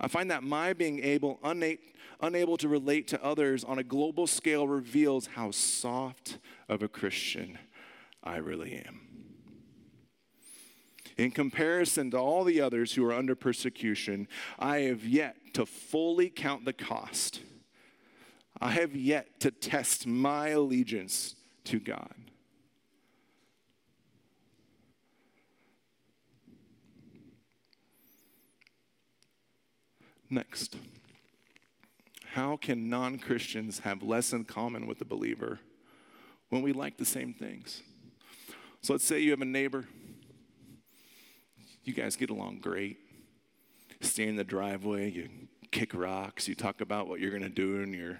I 0.00 0.08
find 0.08 0.30
that 0.30 0.42
my 0.42 0.72
being 0.72 1.00
able, 1.04 1.38
una- 1.44 1.76
unable 2.20 2.56
to 2.56 2.68
relate 2.68 3.06
to 3.08 3.22
others 3.22 3.64
on 3.64 3.78
a 3.78 3.84
global 3.84 4.26
scale 4.26 4.66
reveals 4.66 5.26
how 5.26 5.50
soft 5.50 6.38
of 6.68 6.82
a 6.82 6.88
Christian 6.88 7.58
I 8.24 8.36
really 8.36 8.82
am. 8.86 9.00
In 11.18 11.30
comparison 11.30 12.10
to 12.12 12.16
all 12.16 12.44
the 12.44 12.62
others 12.62 12.94
who 12.94 13.04
are 13.04 13.12
under 13.12 13.34
persecution, 13.34 14.26
I 14.58 14.78
have 14.80 15.04
yet 15.04 15.36
to 15.52 15.66
fully 15.66 16.30
count 16.30 16.64
the 16.64 16.72
cost. 16.72 17.42
I 18.58 18.70
have 18.70 18.96
yet 18.96 19.40
to 19.40 19.50
test 19.50 20.06
my 20.06 20.48
allegiance 20.48 21.34
to 21.64 21.78
God. 21.78 22.14
Next. 30.30 30.76
How 32.34 32.56
can 32.56 32.88
non 32.88 33.18
Christians 33.18 33.80
have 33.80 34.04
less 34.04 34.32
in 34.32 34.44
common 34.44 34.86
with 34.86 35.00
the 35.00 35.04
believer 35.04 35.58
when 36.48 36.62
we 36.62 36.72
like 36.72 36.96
the 36.96 37.04
same 37.04 37.34
things? 37.34 37.82
So 38.82 38.94
let's 38.94 39.04
say 39.04 39.18
you 39.18 39.32
have 39.32 39.40
a 39.40 39.44
neighbor. 39.44 39.86
You 41.82 41.92
guys 41.92 42.14
get 42.14 42.30
along 42.30 42.60
great. 42.60 42.98
Stay 44.00 44.28
in 44.28 44.36
the 44.36 44.44
driveway, 44.44 45.10
you 45.10 45.28
kick 45.72 45.92
rocks, 45.92 46.48
you 46.48 46.54
talk 46.54 46.80
about 46.80 47.08
what 47.08 47.20
you're 47.20 47.30
going 47.30 47.42
to 47.42 47.48
do 47.48 47.80
in 47.82 47.92
your 47.92 48.18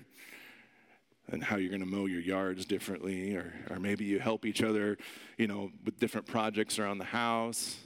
and 1.32 1.44
how 1.44 1.56
you're 1.56 1.70
going 1.70 1.80
to 1.80 1.86
mow 1.86 2.06
your 2.06 2.20
yards 2.20 2.64
differently 2.64 3.36
or, 3.36 3.52
or 3.70 3.78
maybe 3.78 4.04
you 4.04 4.18
help 4.18 4.44
each 4.44 4.62
other 4.62 4.98
you 5.38 5.46
know 5.46 5.70
with 5.84 5.98
different 6.00 6.26
projects 6.26 6.78
around 6.78 6.98
the 6.98 7.04
house 7.04 7.78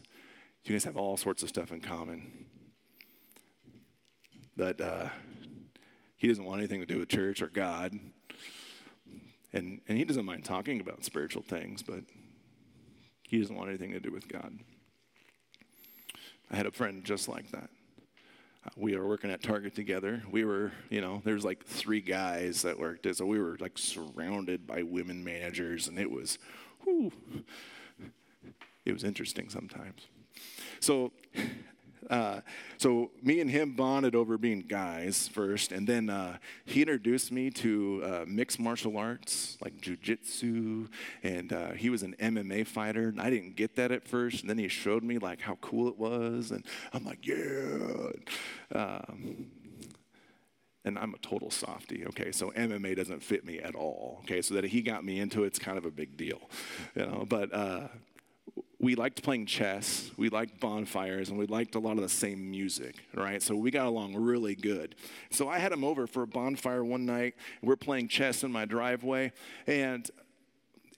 you 0.64 0.72
guys 0.72 0.84
have 0.84 0.96
all 0.96 1.16
sorts 1.18 1.42
of 1.42 1.50
stuff 1.50 1.70
in 1.70 1.78
common 1.78 2.46
but 4.56 4.80
uh, 4.80 5.08
he 6.16 6.28
doesn't 6.28 6.44
want 6.44 6.60
anything 6.60 6.80
to 6.80 6.86
do 6.86 6.98
with 6.98 7.08
church 7.08 7.42
or 7.42 7.48
God. 7.48 7.98
And, 9.52 9.80
and 9.86 9.98
he 9.98 10.04
doesn't 10.04 10.24
mind 10.24 10.44
talking 10.44 10.80
about 10.80 11.04
spiritual 11.04 11.42
things, 11.42 11.82
but 11.82 12.00
he 13.22 13.38
doesn't 13.40 13.54
want 13.54 13.68
anything 13.68 13.92
to 13.92 14.00
do 14.00 14.10
with 14.10 14.28
God. 14.28 14.58
I 16.50 16.56
had 16.56 16.66
a 16.66 16.72
friend 16.72 17.04
just 17.04 17.28
like 17.28 17.50
that. 17.52 17.70
Uh, 18.66 18.70
we 18.76 18.96
were 18.96 19.06
working 19.06 19.30
at 19.30 19.42
Target 19.42 19.74
together. 19.74 20.22
We 20.30 20.44
were, 20.44 20.72
you 20.88 21.00
know, 21.00 21.20
there's 21.24 21.44
like 21.44 21.64
three 21.64 22.00
guys 22.00 22.62
that 22.62 22.78
worked, 22.78 23.06
so 23.14 23.26
we 23.26 23.38
were 23.38 23.56
like 23.60 23.76
surrounded 23.76 24.66
by 24.66 24.82
women 24.82 25.22
managers, 25.22 25.88
and 25.88 25.98
it 25.98 26.10
was, 26.10 26.38
whew, 26.82 27.12
it 28.84 28.92
was 28.92 29.04
interesting 29.04 29.48
sometimes. 29.48 30.06
So 30.80 31.12
uh, 32.10 32.40
so 32.78 33.10
me 33.22 33.40
and 33.40 33.50
him 33.50 33.72
bonded 33.72 34.14
over 34.14 34.38
being 34.38 34.60
guys 34.60 35.28
first, 35.28 35.72
and 35.72 35.86
then 35.86 36.10
uh, 36.10 36.38
he 36.64 36.82
introduced 36.82 37.32
me 37.32 37.50
to 37.50 38.02
uh, 38.04 38.24
mixed 38.26 38.58
martial 38.58 38.96
arts 38.96 39.56
like 39.60 39.80
jujitsu, 39.80 40.88
and 41.22 41.52
uh, 41.52 41.72
he 41.72 41.90
was 41.90 42.02
an 42.02 42.14
MMA 42.20 42.66
fighter. 42.66 43.08
And 43.08 43.20
I 43.20 43.30
didn't 43.30 43.56
get 43.56 43.76
that 43.76 43.92
at 43.92 44.06
first, 44.06 44.40
and 44.40 44.50
then 44.50 44.58
he 44.58 44.68
showed 44.68 45.02
me 45.02 45.18
like 45.18 45.40
how 45.40 45.56
cool 45.60 45.88
it 45.88 45.98
was, 45.98 46.50
and 46.50 46.64
I'm 46.92 47.04
like, 47.04 47.26
yeah. 47.26 48.10
Um, 48.74 49.50
and 50.84 50.98
I'm 50.98 51.14
a 51.14 51.18
total 51.18 51.50
softy, 51.50 52.04
okay? 52.08 52.30
So 52.30 52.50
MMA 52.50 52.96
doesn't 52.96 53.22
fit 53.22 53.44
me 53.44 53.58
at 53.58 53.74
all, 53.74 54.18
okay? 54.24 54.42
So 54.42 54.54
that 54.54 54.64
he 54.64 54.82
got 54.82 55.04
me 55.04 55.18
into 55.18 55.44
it, 55.44 55.48
it's 55.48 55.58
kind 55.58 55.78
of 55.78 55.86
a 55.86 55.90
big 55.90 56.16
deal, 56.16 56.50
you 56.94 57.06
know? 57.06 57.24
But 57.26 57.54
uh, 57.54 57.88
we 58.84 58.94
liked 58.94 59.22
playing 59.22 59.46
chess, 59.46 60.10
we 60.16 60.28
liked 60.28 60.60
bonfires, 60.60 61.30
and 61.30 61.38
we 61.38 61.46
liked 61.46 61.74
a 61.74 61.78
lot 61.78 61.96
of 61.96 62.02
the 62.02 62.08
same 62.08 62.50
music, 62.50 62.96
right? 63.14 63.42
So 63.42 63.56
we 63.56 63.70
got 63.70 63.86
along 63.86 64.14
really 64.14 64.54
good. 64.54 64.94
So 65.30 65.48
I 65.48 65.58
had 65.58 65.72
him 65.72 65.82
over 65.82 66.06
for 66.06 66.22
a 66.22 66.26
bonfire 66.26 66.84
one 66.84 67.06
night. 67.06 67.34
We're 67.62 67.76
playing 67.76 68.08
chess 68.08 68.44
in 68.44 68.52
my 68.52 68.66
driveway, 68.66 69.32
and 69.66 70.08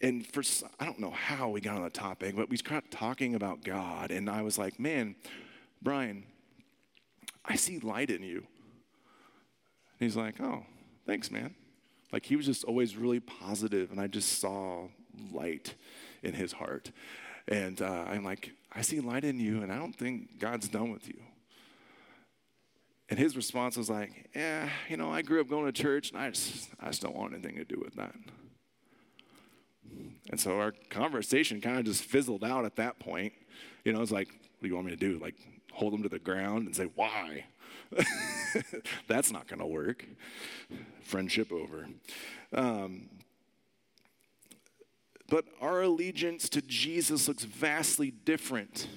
and 0.02 0.26
for 0.26 0.42
I 0.80 0.84
don't 0.84 0.98
know 0.98 1.12
how 1.12 1.48
we 1.48 1.60
got 1.60 1.76
on 1.76 1.84
the 1.84 1.90
topic, 1.90 2.34
but 2.34 2.50
we 2.50 2.56
got 2.56 2.90
talking 2.90 3.34
about 3.36 3.62
God, 3.62 4.10
and 4.10 4.28
I 4.28 4.42
was 4.42 4.58
like, 4.58 4.80
"Man, 4.80 5.14
Brian, 5.80 6.24
I 7.44 7.54
see 7.54 7.78
light 7.78 8.10
in 8.10 8.22
you." 8.22 8.38
And 8.38 10.00
he's 10.00 10.16
like, 10.16 10.40
"Oh, 10.40 10.66
thanks, 11.06 11.30
man." 11.30 11.54
Like 12.12 12.26
he 12.26 12.34
was 12.34 12.46
just 12.46 12.64
always 12.64 12.96
really 12.96 13.20
positive, 13.20 13.92
and 13.92 14.00
I 14.00 14.08
just 14.08 14.40
saw 14.40 14.88
light 15.32 15.74
in 16.22 16.34
his 16.34 16.52
heart. 16.52 16.90
And 17.48 17.80
uh, 17.80 18.04
I'm 18.08 18.24
like, 18.24 18.50
I 18.72 18.82
see 18.82 19.00
light 19.00 19.24
in 19.24 19.38
you, 19.38 19.62
and 19.62 19.72
I 19.72 19.78
don't 19.78 19.94
think 19.94 20.38
God's 20.38 20.68
done 20.68 20.90
with 20.90 21.06
you. 21.08 21.20
And 23.08 23.18
his 23.18 23.36
response 23.36 23.76
was 23.76 23.88
like, 23.88 24.28
Yeah, 24.34 24.68
you 24.88 24.96
know, 24.96 25.12
I 25.12 25.22
grew 25.22 25.40
up 25.40 25.48
going 25.48 25.66
to 25.66 25.72
church, 25.72 26.10
and 26.10 26.20
I 26.20 26.30
just, 26.30 26.70
I 26.80 26.86
just 26.86 27.02
don't 27.02 27.14
want 27.14 27.34
anything 27.34 27.56
to 27.56 27.64
do 27.64 27.80
with 27.82 27.94
that. 27.94 28.14
And 30.30 30.40
so 30.40 30.58
our 30.58 30.74
conversation 30.90 31.60
kind 31.60 31.78
of 31.78 31.84
just 31.84 32.02
fizzled 32.02 32.42
out 32.42 32.64
at 32.64 32.76
that 32.76 32.98
point. 32.98 33.32
You 33.84 33.92
know, 33.92 34.02
it's 34.02 34.10
like, 34.10 34.28
what 34.28 34.62
do 34.62 34.68
you 34.68 34.74
want 34.74 34.86
me 34.86 34.92
to 34.92 34.98
do? 34.98 35.18
Like, 35.18 35.36
hold 35.72 35.94
him 35.94 36.02
to 36.02 36.08
the 36.08 36.18
ground 36.18 36.66
and 36.66 36.74
say, 36.74 36.88
why? 36.94 37.44
That's 39.08 39.30
not 39.30 39.46
going 39.46 39.60
to 39.60 39.66
work. 39.66 40.04
Friendship 41.02 41.52
over. 41.52 41.86
Um, 42.52 43.08
but 45.28 45.44
our 45.60 45.82
allegiance 45.82 46.48
to 46.50 46.62
Jesus 46.62 47.28
looks 47.28 47.44
vastly 47.44 48.10
different 48.10 48.88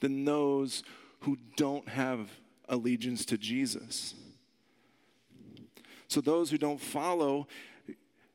than 0.00 0.24
those 0.24 0.82
who 1.20 1.38
don't 1.56 1.88
have 1.88 2.30
allegiance 2.68 3.24
to 3.26 3.38
Jesus. 3.38 4.14
So, 6.08 6.20
those 6.20 6.50
who 6.50 6.58
don't 6.58 6.80
follow, 6.80 7.48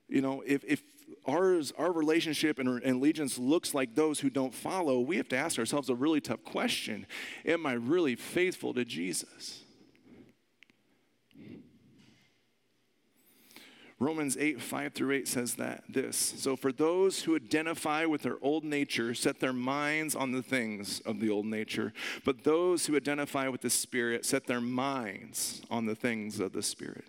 you 0.08 0.22
know, 0.22 0.44
if, 0.46 0.64
if 0.66 0.84
ours, 1.26 1.72
our 1.78 1.92
relationship 1.92 2.60
and, 2.60 2.68
and 2.84 2.98
allegiance 2.98 3.38
looks 3.38 3.74
like 3.74 3.96
those 3.96 4.20
who 4.20 4.30
don't 4.30 4.54
follow, 4.54 5.00
we 5.00 5.18
have 5.18 5.30
to 5.30 5.38
ask 5.38 5.58
ourselves 5.60 5.90
a 5.90 5.96
really 5.96 6.22
tough 6.22 6.44
question 6.44 7.06
Am 7.46 7.66
I 7.66 7.74
really 7.74 8.16
faithful 8.16 8.74
to 8.74 8.86
Jesus? 8.86 9.64
Romans 14.02 14.36
8, 14.36 14.60
5 14.60 14.94
through 14.94 15.12
8 15.14 15.28
says 15.28 15.54
that 15.56 15.84
this. 15.88 16.18
So, 16.18 16.56
for 16.56 16.72
those 16.72 17.22
who 17.22 17.36
identify 17.36 18.06
with 18.06 18.24
their 18.24 18.38
old 18.42 18.64
nature, 18.64 19.14
set 19.14 19.40
their 19.40 19.54
minds 19.54 20.16
on 20.16 20.32
the 20.32 20.42
things 20.42 21.02
of 21.02 21.20
the 21.20 21.30
old 21.30 21.46
nature. 21.46 21.94
But 22.26 22.44
those 22.44 22.88
who 22.88 22.96
identify 22.96 23.48
with 23.48 23.62
the 23.62 23.70
Spirit, 23.70 24.26
set 24.26 24.48
their 24.48 24.60
minds 24.60 25.62
on 25.70 25.86
the 25.86 25.94
things 25.94 26.40
of 26.40 26.52
the 26.52 26.64
Spirit. 26.64 27.06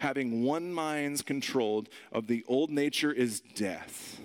Having 0.00 0.42
one 0.42 0.72
mind's 0.72 1.22
controlled 1.22 1.88
of 2.10 2.26
the 2.26 2.44
old 2.48 2.70
nature 2.70 3.12
is 3.12 3.40
death. 3.54 4.18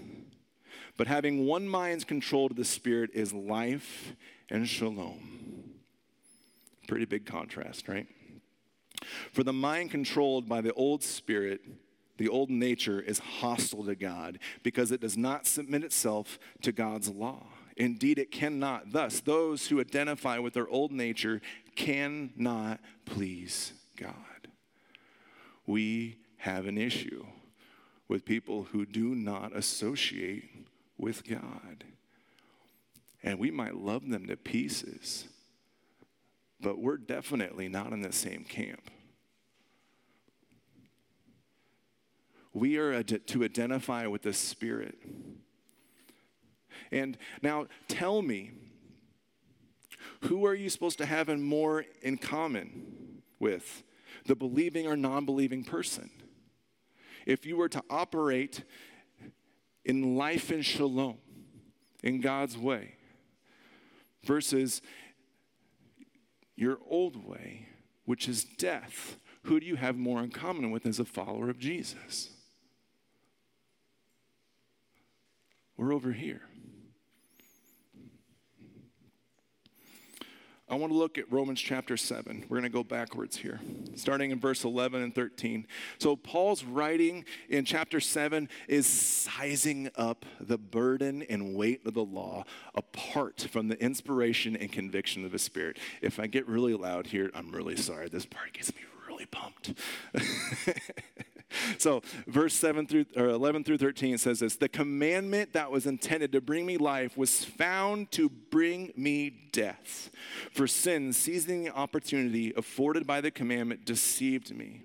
But 0.98 1.06
having 1.06 1.46
one 1.46 1.68
mind's 1.68 2.06
controlled 2.06 2.50
of 2.50 2.58
the 2.58 2.66
Spirit 2.66 3.12
is 3.14 3.34
life 3.34 4.16
and 4.50 4.68
shalom. 4.68 5.76
Pretty 6.88 7.06
big 7.06 7.28
contrast, 7.28 7.88
right? 7.88 8.08
For 9.32 9.44
the 9.44 9.54
mind 9.54 9.92
controlled 9.92 10.48
by 10.48 10.62
the 10.62 10.74
old 10.74 11.04
spirit, 11.04 11.62
the 12.18 12.30
old 12.30 12.50
nature 12.50 13.02
is 13.02 13.20
hostile 13.20 13.86
to 13.86 13.96
God 13.96 14.40
because 14.62 14.92
it 14.92 15.02
does 15.02 15.18
not 15.18 15.48
submit 15.48 15.84
itself 15.84 16.38
to 16.62 16.72
God's 16.72 17.10
law. 17.10 17.44
Indeed, 17.76 18.20
it 18.20 18.32
cannot. 18.32 18.92
Thus, 18.92 19.20
those 19.20 19.68
who 19.68 19.80
identify 19.80 20.38
with 20.38 20.54
their 20.54 20.68
old 20.68 20.92
nature 20.92 21.42
cannot 21.76 22.80
please 23.06 23.74
God. 23.98 24.14
We 25.66 26.18
have 26.38 26.68
an 26.68 26.78
issue 26.78 27.26
with 28.08 28.26
people 28.26 28.68
who 28.72 28.86
do 28.86 29.16
not 29.16 29.56
associate 29.56 30.68
with 30.98 31.28
God. 31.28 31.84
And 33.24 33.40
we 33.40 33.50
might 33.50 33.76
love 33.76 34.08
them 34.10 34.28
to 34.28 34.36
pieces, 34.36 35.28
but 36.64 36.80
we're 36.80 36.98
definitely 36.98 37.68
not 37.68 37.92
in 37.92 38.02
the 38.02 38.14
same 38.14 38.46
camp. 38.46 38.90
We 42.54 42.78
are 42.78 43.04
to 43.04 43.44
identify 43.44 44.08
with 44.08 44.22
the 44.22 44.34
Spirit. 44.34 44.98
And 46.92 47.18
now 47.42 47.68
tell 47.88 48.22
me, 48.22 48.52
who 50.22 50.46
are 50.46 50.54
you 50.54 50.70
supposed 50.70 50.98
to 51.00 51.06
have 51.06 51.30
in 51.30 51.42
more 51.42 51.86
in 52.02 52.18
common 52.18 53.22
with? 53.40 53.84
The 54.26 54.36
believing 54.36 54.88
or 54.88 54.96
non 54.96 55.26
believing 55.26 55.64
person. 55.64 56.10
If 57.26 57.46
you 57.46 57.58
were 57.58 57.70
to 57.70 57.84
operate 57.90 58.64
in 59.84 60.16
life 60.16 60.50
and 60.52 60.66
shalom, 60.66 61.18
in 62.04 62.22
God's 62.22 62.58
way, 62.58 62.96
versus 64.24 64.82
your 66.64 66.80
old 66.90 67.28
way, 67.28 67.68
which 68.06 68.30
is 68.30 68.46
death, 68.46 69.18
who 69.44 69.60
do 69.60 69.66
you 69.66 69.76
have 69.76 69.98
more 69.98 70.24
in 70.24 70.30
common 70.30 70.72
with 70.72 70.86
as 70.86 70.98
a 70.98 71.06
follower 71.06 71.50
of 71.50 71.60
Jesus? 71.60 72.30
We're 75.76 75.94
over 75.94 76.14
here. 76.14 76.42
I 80.74 80.76
want 80.76 80.92
to 80.92 80.98
look 80.98 81.20
at 81.20 81.32
Romans 81.32 81.62
chapter 81.62 81.96
7. 81.96 82.46
We're 82.50 82.58
going 82.58 82.64
to 82.64 82.70
go 82.70 82.84
backwards 82.84 83.38
here, 83.38 83.60
starting 83.94 84.32
in 84.32 84.40
verse 84.40 84.64
11 84.64 85.04
and 85.04 85.14
13. 85.14 85.68
So, 86.00 86.16
Paul's 86.16 86.64
writing 86.64 87.26
in 87.48 87.64
chapter 87.64 88.00
7 88.00 88.50
is 88.68 88.88
sizing 88.88 89.92
up 89.96 90.26
the 90.40 90.58
burden 90.58 91.22
and 91.30 91.54
weight 91.54 91.86
of 91.86 91.94
the 91.94 92.04
law 92.04 92.46
apart 92.74 93.46
from 93.52 93.68
the 93.68 93.80
inspiration 93.80 94.56
and 94.56 94.72
conviction 94.72 95.24
of 95.24 95.32
the 95.32 95.38
Spirit. 95.38 95.78
If 96.02 96.20
I 96.20 96.26
get 96.26 96.48
really 96.48 96.74
loud 96.74 97.06
here, 97.06 97.30
I'm 97.36 97.52
really 97.52 97.76
sorry. 97.76 98.10
This 98.10 98.26
part 98.26 98.54
gets 98.54 98.74
me 98.74 98.82
really 99.08 99.28
pumped. 99.28 99.76
so 101.78 102.02
verse 102.28 102.54
7 102.54 102.88
through 102.88 103.06
or 103.16 103.28
11 103.28 103.64
through 103.64 103.78
13 103.78 104.18
says 104.18 104.40
this 104.40 104.56
the 104.56 104.70
commandment 104.70 105.54
that 105.54 105.72
was 105.72 105.86
intended 105.86 106.32
to 106.32 106.42
bring 106.42 106.66
me 106.66 106.78
life 106.78 107.18
was 107.18 107.44
found 107.44 108.12
to 108.12 108.30
bring 108.30 108.92
me 108.96 109.50
death. 109.52 110.10
For 110.52 110.68
sin 110.68 111.14
seizing 111.14 111.66
the 111.66 111.72
opportunity 111.72 112.54
afforded 112.56 113.06
by 113.06 113.22
the 113.22 113.32
commandment 113.32 113.86
deceived 113.86 114.56
me 114.56 114.82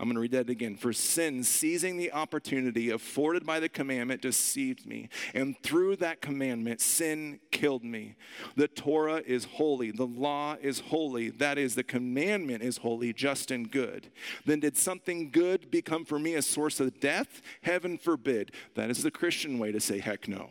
I'm 0.00 0.06
going 0.06 0.14
to 0.14 0.20
read 0.20 0.30
that 0.30 0.48
again. 0.48 0.76
For 0.78 0.94
sin, 0.94 1.44
seizing 1.44 1.98
the 1.98 2.10
opportunity 2.10 2.88
afforded 2.88 3.44
by 3.44 3.60
the 3.60 3.68
commandment, 3.68 4.22
deceived 4.22 4.86
me. 4.86 5.10
And 5.34 5.62
through 5.62 5.96
that 5.96 6.22
commandment, 6.22 6.80
sin 6.80 7.38
killed 7.50 7.84
me. 7.84 8.16
The 8.56 8.66
Torah 8.66 9.22
is 9.26 9.44
holy. 9.44 9.90
The 9.90 10.06
law 10.06 10.56
is 10.58 10.80
holy. 10.80 11.28
That 11.28 11.58
is, 11.58 11.74
the 11.74 11.82
commandment 11.82 12.62
is 12.62 12.78
holy, 12.78 13.12
just 13.12 13.50
and 13.50 13.70
good. 13.70 14.10
Then 14.46 14.60
did 14.60 14.78
something 14.78 15.30
good 15.30 15.70
become 15.70 16.06
for 16.06 16.18
me 16.18 16.34
a 16.34 16.40
source 16.40 16.80
of 16.80 16.98
death? 16.98 17.42
Heaven 17.60 17.98
forbid. 17.98 18.52
That 18.76 18.88
is 18.88 19.02
the 19.02 19.10
Christian 19.10 19.58
way 19.58 19.70
to 19.70 19.80
say 19.80 19.98
heck 19.98 20.26
no. 20.26 20.48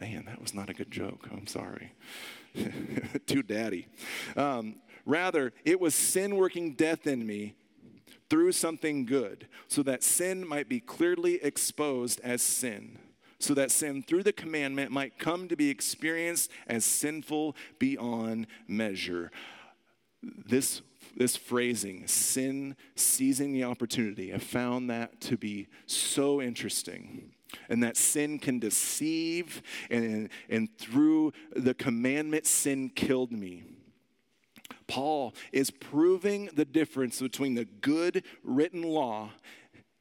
Man, 0.00 0.24
that 0.26 0.42
was 0.42 0.54
not 0.54 0.70
a 0.70 0.74
good 0.74 0.90
joke. 0.90 1.28
I'm 1.30 1.46
sorry. 1.46 1.92
Too 3.26 3.42
daddy. 3.42 3.86
Um, 4.36 4.76
Rather, 5.06 5.52
it 5.64 5.80
was 5.80 5.94
sin 5.94 6.36
working 6.36 6.74
death 6.74 7.06
in 7.06 7.24
me 7.24 7.54
through 8.28 8.50
something 8.50 9.06
good, 9.06 9.46
so 9.68 9.82
that 9.84 10.02
sin 10.02 10.46
might 10.46 10.68
be 10.68 10.80
clearly 10.80 11.36
exposed 11.42 12.20
as 12.24 12.42
sin, 12.42 12.98
so 13.38 13.54
that 13.54 13.70
sin 13.70 14.02
through 14.02 14.24
the 14.24 14.32
commandment 14.32 14.90
might 14.90 15.16
come 15.16 15.46
to 15.46 15.56
be 15.56 15.70
experienced 15.70 16.50
as 16.66 16.84
sinful 16.84 17.54
beyond 17.78 18.48
measure. 18.66 19.30
This, 20.22 20.82
this 21.16 21.36
phrasing, 21.36 22.08
sin 22.08 22.74
seizing 22.96 23.52
the 23.52 23.62
opportunity, 23.62 24.34
I 24.34 24.38
found 24.38 24.90
that 24.90 25.20
to 25.22 25.36
be 25.36 25.68
so 25.86 26.42
interesting 26.42 27.30
and 27.68 27.82
that 27.84 27.96
sin 27.96 28.40
can 28.40 28.58
deceive, 28.58 29.62
and, 29.88 30.28
and 30.48 30.68
through 30.78 31.32
the 31.54 31.74
commandment, 31.74 32.44
sin 32.44 32.88
killed 32.88 33.30
me. 33.30 33.62
Paul 34.88 35.34
is 35.52 35.70
proving 35.70 36.50
the 36.54 36.64
difference 36.64 37.20
between 37.20 37.54
the 37.54 37.64
good 37.64 38.22
written 38.42 38.82
law 38.82 39.30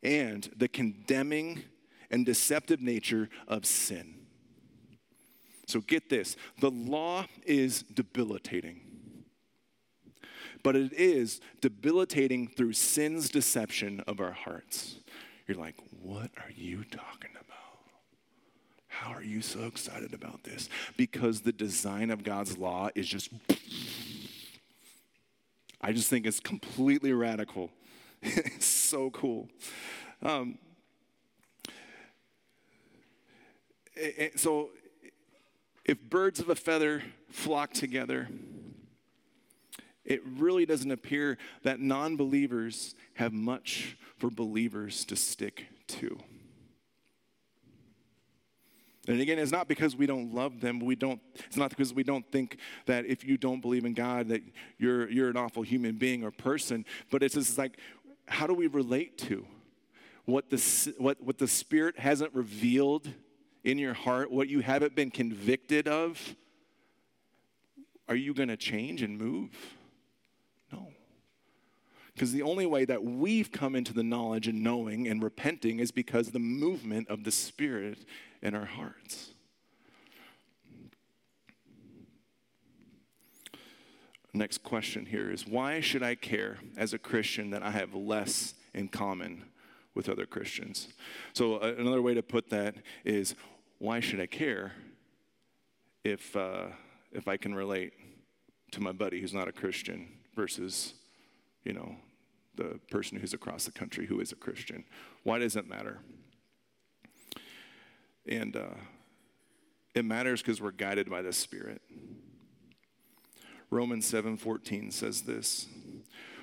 and 0.04 0.50
the 0.56 0.68
condemning 0.68 1.64
and 2.12 2.26
deceptive 2.26 2.82
nature 2.82 3.30
of 3.48 3.66
sin. 3.66 4.16
So 5.68 5.82
get 5.82 6.10
this 6.10 6.36
the 6.60 6.72
law 6.72 7.26
is 7.46 7.84
debilitating 7.84 8.86
but 10.66 10.76
it 10.76 10.94
is 10.94 11.42
debilitating 11.62 12.48
through 12.48 12.74
sin's 12.74 13.30
deception 13.30 14.00
of 14.08 14.20
our 14.20 14.32
hearts. 14.32 14.96
You're 15.48 15.60
like, 15.60 15.76
what 16.02 16.32
are 16.38 16.50
you 16.56 16.84
talking 16.86 17.30
about? 17.34 17.60
How 18.88 19.12
are 19.12 19.22
you 19.22 19.44
so 19.44 19.66
excited 19.66 20.16
about 20.16 20.44
this? 20.44 20.68
Because 20.98 21.42
the 21.42 21.52
design 21.52 22.10
of 22.10 22.24
God's 22.24 22.58
law 22.58 22.90
is 22.96 23.08
just, 23.08 23.30
I 25.82 25.92
just 25.92 26.10
think 26.10 26.26
it's 26.26 26.40
completely 26.40 27.14
radical. 27.14 27.70
it's 28.22 28.66
so 28.66 29.10
cool. 29.12 29.50
Um, 30.22 30.58
a- 33.98 34.24
a- 34.26 34.38
so, 34.38 34.70
if 35.86 36.02
birds 36.02 36.40
of 36.40 36.50
a 36.50 36.56
feather 36.56 37.04
flock 37.30 37.74
together, 37.74 38.28
it 40.04 40.22
really 40.26 40.66
doesn't 40.66 40.92
appear 40.92 41.38
that 41.64 41.80
non 41.80 42.16
believers 42.16 42.96
have 43.16 43.34
much 43.34 43.98
for 44.18 44.30
believers 44.30 45.06
to 45.06 45.16
stick 45.16 45.66
to. 45.88 46.18
And 49.08 49.22
again, 49.22 49.38
it's 49.38 49.52
not 49.52 49.68
because 49.68 49.96
we 49.96 50.06
don't 50.06 50.34
love 50.34 50.62
them. 50.62 50.80
We 50.80 50.96
don't. 50.96 51.22
It's 51.46 51.58
not 51.58 51.70
because 51.70 51.94
we 51.94 52.04
don't 52.04 52.30
think 52.32 52.58
that 52.86 53.06
if 53.06 53.24
you 53.24 53.38
don't 53.38 53.62
believe 53.62 53.86
in 53.86 53.94
God 53.94 54.30
that 54.30 54.42
you're 54.78 55.10
you're 55.10 55.30
an 55.30 55.38
awful 55.38 55.64
human 55.64 55.96
being 55.96 56.24
or 56.24 56.32
person. 56.32 56.86
But 57.12 57.22
it's 57.22 57.36
just 57.36 57.58
like, 57.58 57.78
how 58.28 58.48
do 58.48 58.54
we 58.54 58.68
relate 58.68 59.18
to 59.20 59.46
what 60.26 60.50
the 60.50 60.94
what 60.98 61.22
what 61.22 61.38
the 61.38 61.48
Spirit 61.48 62.00
hasn't 62.00 62.34
revealed 62.34 63.08
in 63.64 63.78
your 63.78 63.94
heart, 63.94 64.32
what 64.32 64.48
you 64.48 64.62
haven't 64.62 64.96
been 64.96 65.12
convicted 65.12 65.88
of? 65.88 66.36
Are 68.08 68.16
you 68.16 68.34
going 68.34 68.50
to 68.50 68.58
change 68.58 69.02
and 69.02 69.18
move? 69.18 69.50
No. 70.72 70.90
Because 72.14 72.32
the 72.32 72.44
only 72.44 72.66
way 72.66 72.86
that 72.86 73.04
we've 73.04 73.52
come 73.52 73.76
into 73.76 73.94
the 73.94 74.04
knowledge 74.04 74.48
and 74.48 74.64
knowing 74.64 75.08
and 75.08 75.22
repenting 75.22 75.80
is 75.80 75.92
because 75.92 76.30
the 76.30 76.40
movement 76.40 77.10
of 77.10 77.24
the 77.24 77.32
Spirit 77.32 78.06
in 78.46 78.54
our 78.54 78.66
hearts. 78.66 79.32
Next 84.36 84.62
question 84.62 85.08
here 85.08 85.32
is 85.32 85.48
why 85.48 85.80
should 85.80 86.04
I 86.04 86.14
care 86.14 86.60
as 86.78 86.94
a 86.94 87.00
Christian 87.00 87.50
that 87.50 87.64
I 87.64 87.72
have 87.72 87.96
less 87.96 88.54
in 88.76 88.88
common 88.88 89.46
with 89.96 90.10
other 90.10 90.28
Christians? 90.28 90.90
So, 91.34 91.56
uh, 91.56 91.74
another 91.80 92.04
way 92.04 92.14
to 92.14 92.22
put 92.22 92.52
that 92.52 92.76
is 93.04 93.34
why 93.80 94.00
should 94.00 94.20
I 94.20 94.28
care 94.28 94.74
if, 96.04 96.36
uh, 96.36 96.68
if 97.12 97.28
I 97.28 97.38
can 97.38 97.56
relate 97.56 97.94
to 98.72 98.80
my 98.80 98.92
buddy 98.92 99.22
who's 99.22 99.34
not 99.34 99.48
a 99.48 99.54
Christian 99.54 100.08
versus, 100.36 100.94
you 101.64 101.74
know, 101.74 101.96
the 102.56 102.80
person 102.92 103.18
who's 103.18 103.34
across 103.34 103.66
the 103.66 103.72
country 103.72 104.06
who 104.06 104.20
is 104.20 104.32
a 104.32 104.36
Christian? 104.36 104.84
Why 105.24 105.40
does 105.40 105.56
it 105.56 105.68
matter? 105.68 106.02
And 108.28 108.56
uh, 108.56 108.76
it 109.94 110.06
matters 110.06 110.42
because 110.42 110.62
we're 110.62 110.72
guided 110.72 111.10
by 111.10 111.22
the 111.22 111.34
Spirit. 111.34 111.82
Romans 113.70 114.06
7:14 114.12 114.92
says 114.92 115.24
this, 115.24 115.68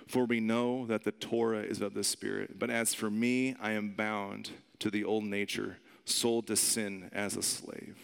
"For 0.07 0.25
we 0.25 0.40
know 0.40 0.87
that 0.87 1.05
the 1.05 1.12
Torah 1.12 1.62
is 1.62 1.81
of 1.81 1.95
the 1.95 2.05
Spirit, 2.05 2.59
but 2.59 2.71
as 2.71 2.95
for 2.95 3.11
me, 3.11 3.55
I 3.61 3.73
am 3.73 3.95
bound 3.95 4.51
to 4.81 4.90
the 4.90 5.05
old 5.05 5.25
nature, 5.25 5.79
sold 6.05 6.47
to 6.49 6.57
sin 6.57 7.11
as 7.12 7.37
a 7.37 7.42
slave." 7.42 7.99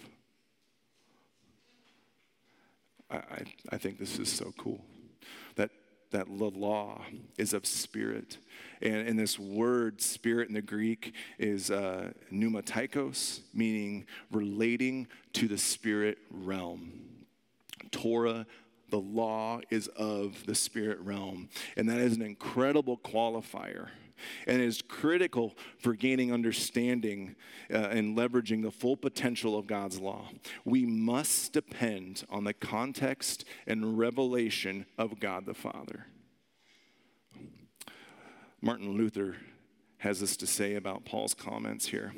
I, 3.10 3.16
I, 3.16 3.42
I 3.72 3.78
think 3.78 3.98
this 3.98 4.18
is 4.18 4.30
so 4.30 4.52
cool. 4.58 4.84
That 6.10 6.26
the 6.26 6.50
law 6.50 7.02
is 7.36 7.52
of 7.52 7.66
spirit. 7.66 8.38
And, 8.80 9.08
and 9.08 9.18
this 9.18 9.38
word 9.38 10.00
spirit 10.00 10.48
in 10.48 10.54
the 10.54 10.62
Greek 10.62 11.14
is 11.38 11.70
uh, 11.70 12.12
pneumatikos, 12.32 13.40
meaning 13.52 14.06
relating 14.30 15.08
to 15.34 15.48
the 15.48 15.58
spirit 15.58 16.18
realm. 16.30 16.92
Torah, 17.90 18.46
the 18.90 18.98
law 18.98 19.60
is 19.70 19.88
of 19.88 20.46
the 20.46 20.54
spirit 20.54 20.98
realm. 21.00 21.48
And 21.76 21.88
that 21.88 21.98
is 21.98 22.16
an 22.16 22.22
incredible 22.22 22.98
qualifier. 22.98 23.88
And 24.46 24.60
is 24.60 24.82
critical 24.82 25.56
for 25.78 25.94
gaining 25.94 26.32
understanding 26.32 27.36
uh, 27.72 27.76
and 27.76 28.16
leveraging 28.16 28.62
the 28.62 28.70
full 28.70 28.96
potential 28.96 29.58
of 29.58 29.66
God's 29.66 30.00
law. 30.00 30.28
We 30.64 30.86
must 30.86 31.52
depend 31.52 32.24
on 32.30 32.44
the 32.44 32.54
context 32.54 33.44
and 33.66 33.98
revelation 33.98 34.86
of 34.96 35.20
God 35.20 35.46
the 35.46 35.54
Father. 35.54 36.06
Martin 38.60 38.96
Luther 38.96 39.36
has 39.98 40.20
this 40.20 40.36
to 40.36 40.46
say 40.46 40.74
about 40.74 41.04
Paul's 41.04 41.34
comments 41.34 41.86
here. 41.86 42.12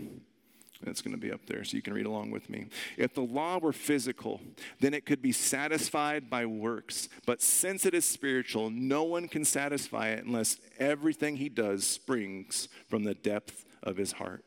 It's 0.87 1.03
going 1.03 1.14
to 1.14 1.21
be 1.21 1.31
up 1.31 1.45
there 1.47 1.62
so 1.62 1.77
you 1.77 1.83
can 1.83 1.93
read 1.93 2.07
along 2.07 2.31
with 2.31 2.49
me. 2.49 2.66
If 2.97 3.14
the 3.14 3.21
law 3.21 3.59
were 3.59 3.73
physical, 3.73 4.40
then 4.81 4.95
it 4.95 5.05
could 5.05 5.21
be 5.21 5.33
satisfied 5.33 6.31
by 6.31 6.47
works. 6.47 7.09
But 7.27 7.43
since 7.43 7.85
it 7.85 7.93
is 7.93 8.07
spiritual, 8.07 8.71
no 8.71 9.03
one 9.03 9.29
can 9.29 9.45
satisfy 9.45 10.09
it 10.09 10.25
unless 10.25 10.57
everything 10.79 11.37
he 11.37 11.51
does 11.51 11.87
springs 11.87 12.69
from 12.88 13.05
the 13.05 13.14
depth 13.14 13.66
of 13.83 13.99
his 13.99 14.12
heart. 14.12 14.45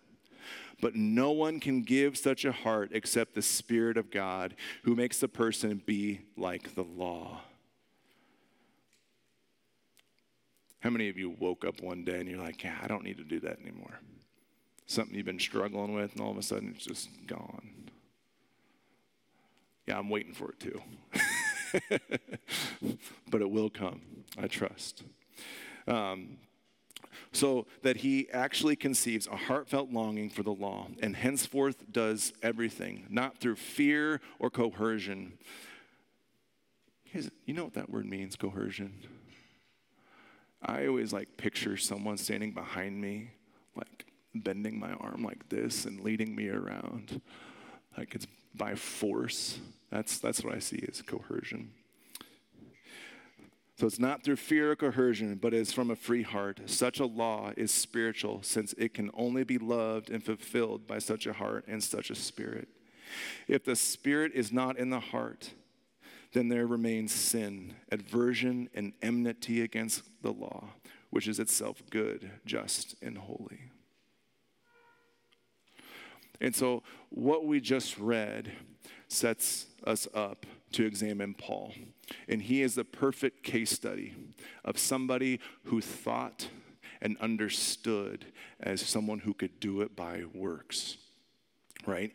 But 0.81 0.95
no 0.95 1.31
one 1.31 1.59
can 1.59 1.83
give 1.83 2.17
such 2.17 2.45
a 2.45 2.51
heart 2.51 2.89
except 2.93 3.35
the 3.35 3.41
Spirit 3.41 3.95
of 3.95 4.09
God, 4.09 4.55
who 4.83 4.95
makes 4.95 5.19
the 5.19 5.27
person 5.27 5.81
be 5.85 6.21
like 6.35 6.73
the 6.75 6.83
law. 6.83 7.41
How 10.79 10.89
many 10.89 11.07
of 11.07 11.17
you 11.17 11.29
woke 11.29 11.63
up 11.63 11.81
one 11.81 12.03
day 12.03 12.19
and 12.19 12.27
you're 12.27 12.41
like, 12.41 12.63
yeah, 12.63 12.77
I 12.81 12.87
don't 12.87 13.03
need 13.03 13.17
to 13.17 13.23
do 13.23 13.39
that 13.41 13.61
anymore? 13.61 13.99
Something 14.93 15.15
you've 15.15 15.25
been 15.25 15.39
struggling 15.39 15.95
with, 15.95 16.11
and 16.11 16.21
all 16.21 16.29
of 16.29 16.37
a 16.37 16.43
sudden 16.43 16.73
it's 16.75 16.85
just 16.85 17.09
gone. 17.25 17.89
Yeah, 19.87 19.97
I'm 19.97 20.07
waiting 20.07 20.35
for 20.35 20.51
it 20.51 20.59
too. 20.59 20.81
but 23.27 23.41
it 23.41 23.49
will 23.49 23.71
come, 23.71 24.01
I 24.37 24.45
trust. 24.45 25.01
Um, 25.87 26.37
so 27.31 27.65
that 27.81 27.97
he 27.97 28.29
actually 28.29 28.75
conceives 28.75 29.25
a 29.25 29.35
heartfelt 29.35 29.89
longing 29.89 30.29
for 30.29 30.43
the 30.43 30.53
law 30.53 30.89
and 31.01 31.15
henceforth 31.15 31.91
does 31.91 32.31
everything, 32.43 33.07
not 33.09 33.39
through 33.39 33.55
fear 33.55 34.21
or 34.37 34.51
coercion. 34.51 35.39
You 37.45 37.55
know 37.55 37.63
what 37.63 37.73
that 37.73 37.89
word 37.89 38.05
means, 38.05 38.35
coercion? 38.35 38.93
I 40.61 40.85
always 40.85 41.11
like 41.11 41.35
picture 41.35 41.77
someone 41.77 42.17
standing 42.17 42.51
behind 42.51 43.01
me, 43.01 43.31
like 43.75 44.05
bending 44.35 44.79
my 44.79 44.93
arm 44.93 45.23
like 45.23 45.49
this 45.49 45.85
and 45.85 46.01
leading 46.01 46.35
me 46.35 46.49
around. 46.49 47.21
Like 47.97 48.15
it's 48.15 48.27
by 48.55 48.75
force. 48.75 49.59
That's, 49.91 50.17
that's 50.19 50.43
what 50.43 50.55
I 50.55 50.59
see 50.59 50.83
as 50.89 51.01
coercion. 51.01 51.71
So 53.79 53.87
it's 53.87 53.99
not 53.99 54.23
through 54.23 54.35
fear 54.35 54.71
or 54.71 54.75
coercion, 54.75 55.35
but 55.35 55.53
it's 55.53 55.73
from 55.73 55.89
a 55.89 55.95
free 55.95 56.21
heart. 56.21 56.61
Such 56.67 56.99
a 56.99 57.05
law 57.05 57.51
is 57.57 57.71
spiritual, 57.71 58.41
since 58.43 58.73
it 58.77 58.93
can 58.93 59.09
only 59.15 59.43
be 59.43 59.57
loved 59.57 60.09
and 60.09 60.23
fulfilled 60.23 60.85
by 60.85 60.99
such 60.99 61.25
a 61.25 61.33
heart 61.33 61.65
and 61.67 61.83
such 61.83 62.09
a 62.09 62.15
spirit. 62.15 62.67
If 63.47 63.65
the 63.65 63.75
spirit 63.75 64.31
is 64.35 64.51
not 64.51 64.77
in 64.77 64.89
the 64.89 64.99
heart, 64.99 65.51
then 66.33 66.49
there 66.49 66.67
remains 66.67 67.11
sin, 67.11 67.75
aversion, 67.91 68.69
and 68.73 68.93
enmity 69.01 69.61
against 69.61 70.03
the 70.21 70.31
law, 70.31 70.69
which 71.09 71.27
is 71.27 71.39
itself 71.39 71.81
good, 71.89 72.29
just, 72.45 72.95
and 73.01 73.17
holy. 73.17 73.71
And 76.43 76.53
so, 76.53 76.83
what 77.09 77.45
we 77.45 77.61
just 77.61 77.97
read 77.97 78.51
sets 79.07 79.67
us 79.87 80.07
up 80.13 80.45
to 80.73 80.85
examine 80.85 81.33
Paul. 81.33 81.73
And 82.27 82.41
he 82.41 82.61
is 82.61 82.75
the 82.75 82.83
perfect 82.83 83.43
case 83.43 83.71
study 83.71 84.13
of 84.65 84.77
somebody 84.77 85.39
who 85.65 85.79
thought 85.79 86.49
and 87.01 87.17
understood 87.19 88.25
as 88.59 88.81
someone 88.81 89.19
who 89.19 89.33
could 89.33 89.59
do 89.59 89.81
it 89.81 89.95
by 89.95 90.23
works, 90.33 90.97
right? 91.85 92.11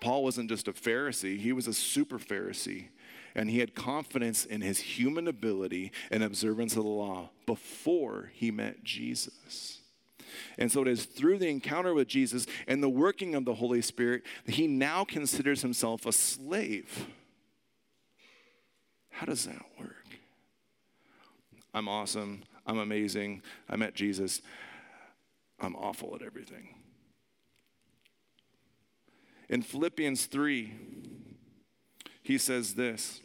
Paul 0.00 0.22
wasn't 0.24 0.48
just 0.48 0.68
a 0.68 0.72
Pharisee, 0.72 1.38
he 1.38 1.52
was 1.52 1.66
a 1.66 1.74
super 1.74 2.18
Pharisee. 2.18 2.86
And 3.34 3.48
he 3.48 3.60
had 3.60 3.74
confidence 3.74 4.44
in 4.44 4.60
his 4.60 4.78
human 4.78 5.26
ability 5.26 5.90
and 6.10 6.22
observance 6.22 6.76
of 6.76 6.84
the 6.84 6.90
law 6.90 7.30
before 7.46 8.30
he 8.34 8.50
met 8.50 8.84
Jesus. 8.84 9.81
And 10.58 10.70
so 10.70 10.82
it 10.82 10.88
is 10.88 11.04
through 11.04 11.38
the 11.38 11.48
encounter 11.48 11.94
with 11.94 12.08
Jesus 12.08 12.46
and 12.66 12.82
the 12.82 12.88
working 12.88 13.34
of 13.34 13.44
the 13.44 13.54
Holy 13.54 13.82
Spirit 13.82 14.22
that 14.46 14.54
he 14.54 14.66
now 14.66 15.04
considers 15.04 15.62
himself 15.62 16.06
a 16.06 16.12
slave. 16.12 17.06
How 19.10 19.26
does 19.26 19.46
that 19.46 19.62
work? 19.78 20.06
I'm 21.74 21.88
awesome. 21.88 22.42
I'm 22.66 22.78
amazing. 22.78 23.42
I 23.68 23.76
met 23.76 23.94
Jesus. 23.94 24.42
I'm 25.60 25.76
awful 25.76 26.14
at 26.14 26.22
everything. 26.22 26.74
In 29.48 29.62
Philippians 29.62 30.26
3, 30.26 30.72
he 32.22 32.38
says 32.38 32.74
this 32.74 33.20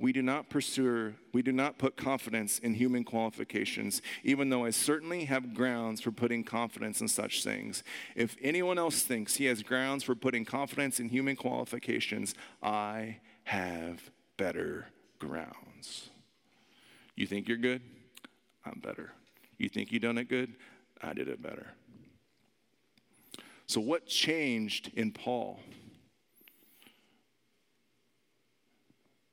We 0.00 0.12
do 0.12 0.22
not 0.22 0.48
pursue, 0.48 1.14
we 1.32 1.42
do 1.42 1.50
not 1.50 1.76
put 1.76 1.96
confidence 1.96 2.60
in 2.60 2.74
human 2.74 3.02
qualifications, 3.02 4.00
even 4.22 4.48
though 4.48 4.64
I 4.64 4.70
certainly 4.70 5.24
have 5.24 5.54
grounds 5.54 6.00
for 6.00 6.12
putting 6.12 6.44
confidence 6.44 7.00
in 7.00 7.08
such 7.08 7.42
things. 7.42 7.82
If 8.14 8.36
anyone 8.40 8.78
else 8.78 9.02
thinks 9.02 9.36
he 9.36 9.46
has 9.46 9.62
grounds 9.64 10.04
for 10.04 10.14
putting 10.14 10.44
confidence 10.44 11.00
in 11.00 11.08
human 11.08 11.34
qualifications, 11.34 12.36
I 12.62 13.18
have 13.44 14.10
better 14.36 14.86
grounds. 15.18 16.10
You 17.16 17.26
think 17.26 17.48
you're 17.48 17.56
good? 17.56 17.82
I'm 18.64 18.78
better. 18.78 19.12
You 19.56 19.68
think 19.68 19.90
you 19.90 19.98
done 19.98 20.18
it 20.18 20.28
good? 20.28 20.54
I 21.02 21.12
did 21.12 21.28
it 21.28 21.42
better. 21.42 21.72
So, 23.66 23.80
what 23.80 24.06
changed 24.06 24.92
in 24.94 25.10
Paul? 25.10 25.58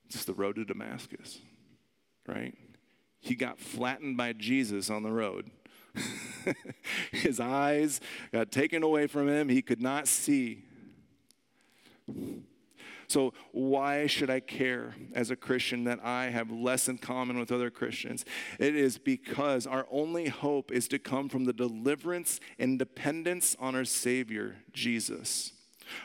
It's 0.08 0.26
the 0.26 0.34
road 0.34 0.56
to 0.56 0.66
Damascus, 0.66 1.40
right? 2.28 2.56
He 3.20 3.36
got 3.36 3.60
flattened 3.60 4.18
by 4.18 4.34
Jesus 4.34 4.90
on 4.90 5.04
the 5.04 5.12
road. 5.12 5.50
His 7.12 7.40
eyes 7.40 8.00
got 8.32 8.52
taken 8.52 8.84
away 8.84 9.08
from 9.08 9.28
him. 9.28 9.50
He 9.50 9.62
could 9.62 9.82
not 9.82 10.08
see. 10.08 10.64
So, 13.08 13.34
why 13.52 14.08
should 14.08 14.30
I 14.30 14.40
care 14.40 14.96
as 15.14 15.30
a 15.30 15.36
Christian 15.36 15.84
that 15.84 16.04
I 16.04 16.26
have 16.26 16.52
less 16.52 16.88
in 16.88 16.98
common 16.98 17.38
with 17.38 17.52
other 17.52 17.70
Christians? 17.70 18.26
It 18.60 18.76
is 18.76 18.98
because 18.98 19.68
our 19.68 19.86
only 19.92 20.28
hope 20.28 20.72
is 20.72 20.88
to 20.90 21.00
come 21.00 21.30
from 21.30 21.46
the 21.46 21.54
deliverance 21.54 22.40
and 22.58 22.80
dependence 22.80 23.56
on 23.60 23.76
our 23.76 23.86
Savior, 23.86 24.58
Jesus. 24.74 25.54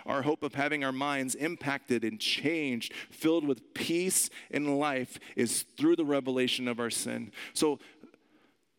Our 0.07 0.23
hope 0.23 0.43
of 0.43 0.55
having 0.55 0.85
our 0.85 0.93
minds 0.93 1.35
impacted 1.35 2.05
and 2.05 2.21
changed, 2.21 2.93
filled 3.11 3.47
with 3.47 3.75
peace 3.75 4.31
and 4.51 4.79
life, 4.79 5.19
is 5.37 5.65
through 5.77 5.97
the 5.97 6.05
revelation 6.05 6.69
of 6.69 6.81
our 6.81 6.91
sin. 6.91 7.33
So, 7.55 7.79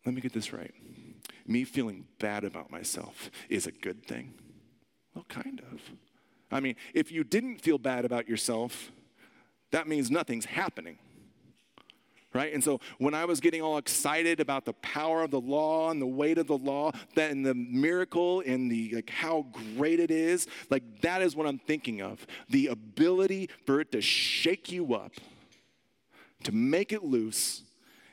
let 0.04 0.14
me 0.14 0.20
get 0.20 0.32
this 0.32 0.52
right. 0.52 0.74
Me 1.46 1.64
feeling 1.64 2.06
bad 2.18 2.44
about 2.44 2.70
myself 2.70 3.30
is 3.48 3.66
a 3.66 3.72
good 3.72 4.04
thing. 4.04 4.34
Well, 5.14 5.26
kind 5.28 5.60
of. 5.72 5.80
I 6.50 6.60
mean, 6.60 6.76
if 6.94 7.10
you 7.10 7.24
didn't 7.24 7.58
feel 7.58 7.78
bad 7.78 8.04
about 8.04 8.28
yourself, 8.28 8.90
that 9.70 9.88
means 9.88 10.10
nothing's 10.10 10.44
happening. 10.44 10.98
Right? 12.34 12.54
And 12.54 12.64
so 12.64 12.80
when 12.98 13.12
I 13.12 13.26
was 13.26 13.40
getting 13.40 13.60
all 13.60 13.76
excited 13.76 14.40
about 14.40 14.64
the 14.64 14.72
power 14.74 15.22
of 15.22 15.30
the 15.30 15.40
law 15.40 15.90
and 15.90 16.00
the 16.00 16.06
weight 16.06 16.38
of 16.38 16.46
the 16.46 16.56
law, 16.56 16.92
that 17.14 17.30
and 17.30 17.44
the 17.44 17.54
miracle 17.54 18.42
and 18.46 18.70
the 18.70 18.94
like 18.94 19.10
how 19.10 19.46
great 19.76 20.00
it 20.00 20.10
is, 20.10 20.46
like 20.70 20.82
that 21.02 21.20
is 21.20 21.36
what 21.36 21.46
I'm 21.46 21.58
thinking 21.58 22.00
of. 22.00 22.26
The 22.48 22.68
ability 22.68 23.50
for 23.66 23.80
it 23.80 23.92
to 23.92 24.00
shake 24.00 24.72
you 24.72 24.94
up, 24.94 25.12
to 26.44 26.52
make 26.52 26.92
it 26.92 27.04
loose, 27.04 27.64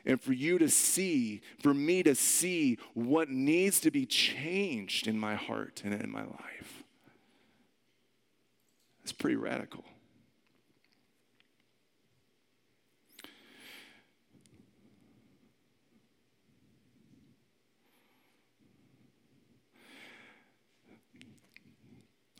and 0.04 0.20
for 0.20 0.32
you 0.32 0.58
to 0.58 0.68
see, 0.68 1.40
for 1.62 1.72
me 1.72 2.02
to 2.02 2.14
see 2.14 2.78
what 2.94 3.28
needs 3.28 3.80
to 3.80 3.90
be 3.90 4.06
changed 4.06 5.06
in 5.06 5.18
my 5.18 5.34
heart 5.34 5.82
and 5.84 5.94
in 5.94 6.10
my 6.10 6.22
life. 6.22 6.82
It's 9.02 9.12
pretty 9.12 9.36
radical. 9.36 9.84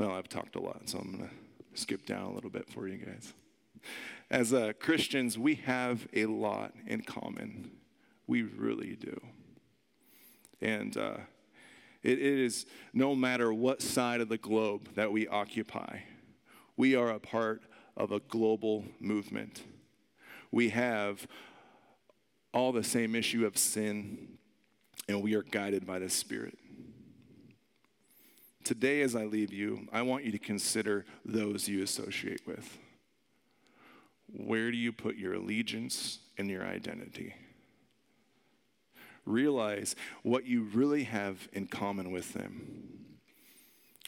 Well, 0.00 0.12
I've 0.12 0.30
talked 0.30 0.56
a 0.56 0.60
lot, 0.60 0.88
so 0.88 0.98
I'm 0.98 1.12
going 1.12 1.28
to 1.28 1.78
skip 1.78 2.06
down 2.06 2.22
a 2.22 2.32
little 2.32 2.48
bit 2.48 2.70
for 2.70 2.88
you 2.88 2.96
guys. 2.96 3.34
As 4.30 4.54
uh, 4.54 4.72
Christians, 4.80 5.36
we 5.36 5.56
have 5.56 6.08
a 6.14 6.24
lot 6.24 6.72
in 6.86 7.02
common. 7.02 7.70
We 8.26 8.44
really 8.44 8.96
do. 8.96 9.20
And 10.62 10.96
uh, 10.96 11.18
it, 12.02 12.18
it 12.18 12.38
is 12.38 12.64
no 12.94 13.14
matter 13.14 13.52
what 13.52 13.82
side 13.82 14.22
of 14.22 14.30
the 14.30 14.38
globe 14.38 14.88
that 14.94 15.12
we 15.12 15.28
occupy, 15.28 15.98
we 16.78 16.96
are 16.96 17.10
a 17.10 17.20
part 17.20 17.60
of 17.94 18.10
a 18.10 18.20
global 18.20 18.86
movement. 19.00 19.64
We 20.50 20.70
have 20.70 21.26
all 22.54 22.72
the 22.72 22.84
same 22.84 23.14
issue 23.14 23.44
of 23.44 23.58
sin, 23.58 24.38
and 25.10 25.22
we 25.22 25.34
are 25.34 25.42
guided 25.42 25.86
by 25.86 25.98
the 25.98 26.08
Spirit. 26.08 26.56
Today, 28.64 29.00
as 29.00 29.16
I 29.16 29.24
leave 29.24 29.52
you, 29.52 29.88
I 29.92 30.02
want 30.02 30.24
you 30.24 30.32
to 30.32 30.38
consider 30.38 31.04
those 31.24 31.68
you 31.68 31.82
associate 31.82 32.42
with. 32.46 32.78
Where 34.32 34.70
do 34.70 34.76
you 34.76 34.92
put 34.92 35.16
your 35.16 35.34
allegiance 35.34 36.18
and 36.38 36.48
your 36.48 36.64
identity? 36.64 37.34
Realize 39.26 39.96
what 40.22 40.46
you 40.46 40.62
really 40.62 41.04
have 41.04 41.48
in 41.52 41.66
common 41.66 42.12
with 42.12 42.32
them. 42.32 43.06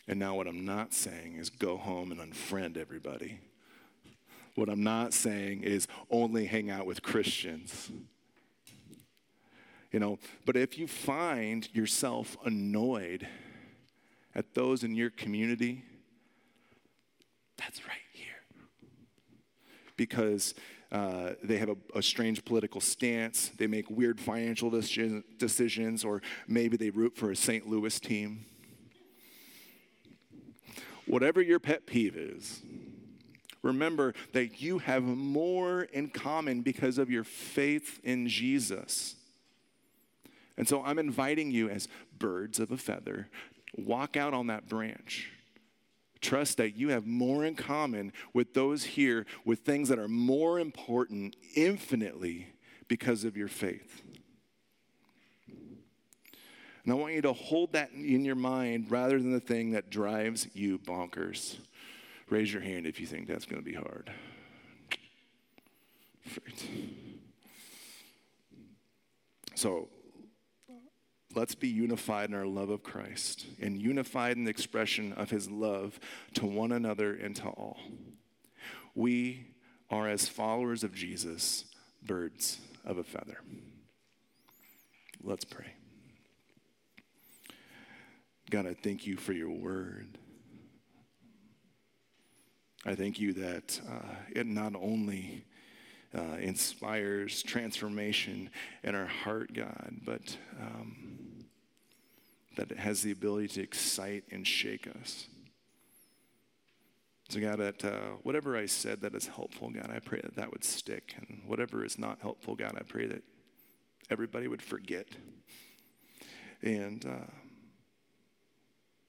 And 0.08 0.18
now, 0.18 0.34
what 0.34 0.46
I'm 0.46 0.64
not 0.64 0.92
saying 0.92 1.36
is 1.36 1.48
go 1.48 1.76
home 1.76 2.12
and 2.12 2.20
unfriend 2.20 2.76
everybody. 2.76 3.38
What 4.54 4.68
I'm 4.68 4.82
not 4.82 5.14
saying 5.14 5.62
is 5.62 5.88
only 6.10 6.46
hang 6.46 6.70
out 6.70 6.86
with 6.86 7.02
Christians. 7.02 7.90
You 9.92 10.00
know, 10.00 10.18
but 10.44 10.56
if 10.56 10.78
you 10.78 10.86
find 10.86 11.68
yourself 11.74 12.36
annoyed 12.44 13.26
at 14.34 14.54
those 14.54 14.84
in 14.84 14.94
your 14.94 15.10
community, 15.10 15.84
that's 17.56 17.86
right 17.86 17.98
here. 18.12 18.26
Because 19.96 20.54
uh, 20.90 21.34
they 21.42 21.58
have 21.58 21.70
a, 21.70 21.76
a, 21.94 22.02
strange 22.02 22.44
political 22.44 22.80
stance, 22.80 23.50
they 23.56 23.66
make 23.66 23.90
weird 23.90 24.20
financial 24.20 24.70
decisions, 24.70 26.04
or 26.04 26.20
maybe 26.46 26.76
they 26.76 26.90
root 26.90 27.16
for 27.16 27.30
a 27.30 27.36
St. 27.36 27.66
Louis 27.66 27.98
team. 27.98 28.44
Whatever 31.06 31.40
your 31.40 31.58
pet 31.58 31.86
peeve 31.86 32.16
is, 32.16 32.62
remember 33.62 34.12
that 34.32 34.60
you 34.60 34.78
have 34.78 35.02
more 35.02 35.84
in 35.84 36.10
common 36.10 36.60
because 36.60 36.98
of 36.98 37.10
your 37.10 37.24
faith 37.24 37.98
in 38.04 38.28
Jesus. 38.28 39.16
And 40.56 40.68
so 40.68 40.82
I'm 40.84 40.98
inviting 40.98 41.50
you 41.50 41.70
as 41.70 41.88
birds 42.18 42.60
of 42.60 42.70
a 42.70 42.76
feather 42.76 43.28
Walk 43.76 44.16
out 44.16 44.34
on 44.34 44.48
that 44.48 44.68
branch. 44.68 45.30
Trust 46.20 46.58
that 46.58 46.76
you 46.76 46.90
have 46.90 47.06
more 47.06 47.44
in 47.44 47.56
common 47.56 48.12
with 48.32 48.54
those 48.54 48.84
here 48.84 49.26
with 49.44 49.60
things 49.60 49.88
that 49.88 49.98
are 49.98 50.08
more 50.08 50.60
important 50.60 51.34
infinitely 51.56 52.46
because 52.86 53.24
of 53.24 53.36
your 53.36 53.48
faith. 53.48 54.02
And 56.84 56.92
I 56.92 56.96
want 56.96 57.14
you 57.14 57.22
to 57.22 57.32
hold 57.32 57.72
that 57.72 57.92
in 57.92 58.24
your 58.24 58.34
mind 58.34 58.90
rather 58.90 59.18
than 59.18 59.32
the 59.32 59.40
thing 59.40 59.72
that 59.72 59.90
drives 59.90 60.48
you 60.52 60.78
bonkers. 60.78 61.58
Raise 62.28 62.52
your 62.52 62.62
hand 62.62 62.86
if 62.86 62.98
you 63.00 63.06
think 63.06 63.28
that's 63.28 63.46
going 63.46 63.62
to 63.62 63.68
be 63.68 63.74
hard. 63.74 64.10
So 69.54 69.88
Let's 71.34 71.54
be 71.54 71.68
unified 71.68 72.28
in 72.28 72.34
our 72.34 72.46
love 72.46 72.68
of 72.68 72.82
Christ 72.82 73.46
and 73.60 73.80
unified 73.80 74.36
in 74.36 74.44
the 74.44 74.50
expression 74.50 75.12
of 75.14 75.30
his 75.30 75.50
love 75.50 75.98
to 76.34 76.46
one 76.46 76.72
another 76.72 77.14
and 77.14 77.34
to 77.36 77.48
all. 77.48 77.78
We 78.94 79.46
are, 79.90 80.08
as 80.08 80.28
followers 80.28 80.84
of 80.84 80.94
Jesus, 80.94 81.64
birds 82.02 82.60
of 82.84 82.98
a 82.98 83.04
feather. 83.04 83.38
Let's 85.22 85.44
pray. 85.44 85.74
God, 88.50 88.66
I 88.66 88.74
thank 88.74 89.06
you 89.06 89.16
for 89.16 89.32
your 89.32 89.50
word. 89.50 90.18
I 92.84 92.94
thank 92.94 93.18
you 93.18 93.32
that 93.34 93.80
uh, 93.88 94.14
it 94.34 94.46
not 94.46 94.74
only 94.74 95.46
uh, 96.14 96.36
inspires 96.40 97.42
transformation 97.42 98.50
in 98.82 98.94
our 98.94 99.06
heart, 99.06 99.54
God, 99.54 99.94
but 100.04 100.36
um, 100.60 101.01
that 102.56 102.70
it 102.70 102.78
has 102.78 103.02
the 103.02 103.12
ability 103.12 103.48
to 103.48 103.62
excite 103.62 104.24
and 104.30 104.46
shake 104.46 104.88
us. 105.00 105.26
So, 107.28 107.40
God, 107.40 107.60
that 107.60 107.84
uh, 107.84 108.16
whatever 108.22 108.56
I 108.56 108.66
said 108.66 109.00
that 109.00 109.14
is 109.14 109.26
helpful, 109.26 109.70
God, 109.70 109.90
I 109.90 110.00
pray 110.00 110.20
that 110.22 110.36
that 110.36 110.50
would 110.50 110.64
stick. 110.64 111.14
And 111.16 111.42
whatever 111.46 111.84
is 111.84 111.98
not 111.98 112.20
helpful, 112.20 112.54
God, 112.54 112.74
I 112.76 112.82
pray 112.82 113.06
that 113.06 113.22
everybody 114.10 114.48
would 114.48 114.60
forget. 114.60 115.06
And 116.62 117.06
uh, 117.06 117.30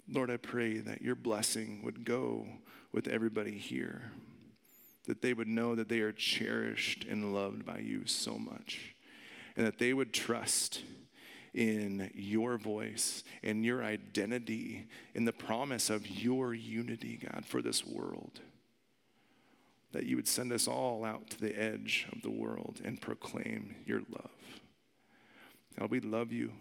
Lord, 0.10 0.32
I 0.32 0.38
pray 0.38 0.78
that 0.78 1.02
your 1.02 1.16
blessing 1.16 1.82
would 1.84 2.06
go 2.06 2.48
with 2.94 3.08
everybody 3.08 3.58
here, 3.58 4.12
that 5.06 5.22
they 5.22 5.34
would 5.34 5.48
know 5.48 5.76
that 5.76 5.90
they 5.90 6.00
are 6.00 6.12
cherished 6.12 7.06
and 7.10 7.34
loved 7.34 7.66
by 7.66 7.80
you 7.80 8.06
so 8.06 8.38
much, 8.38 8.96
and 9.58 9.66
that 9.66 9.80
they 9.80 9.94
would 9.94 10.14
trust 10.14 10.82
in 11.54 12.10
your 12.16 12.58
voice, 12.58 13.24
in 13.44 13.64
your 13.64 13.84
identity, 13.84 14.88
in 15.14 15.26
the 15.26 15.32
promise 15.32 15.90
of 15.90 16.08
your 16.08 16.54
unity, 16.54 17.20
God, 17.32 17.46
for 17.46 17.62
this 17.62 17.86
world. 17.86 18.40
that 19.94 20.06
you 20.06 20.16
would 20.16 20.28
send 20.28 20.52
us 20.52 20.68
all 20.68 21.06
out 21.06 21.30
to 21.30 21.40
the 21.40 21.58
edge 21.58 22.08
of 22.12 22.22
the 22.22 22.30
world 22.30 22.82
and 22.84 23.00
proclaim 23.00 23.76
your 23.86 24.00
love. 24.10 24.32
God, 25.80 25.90
we 25.90 26.00
love 26.02 26.32
you. 26.32 26.52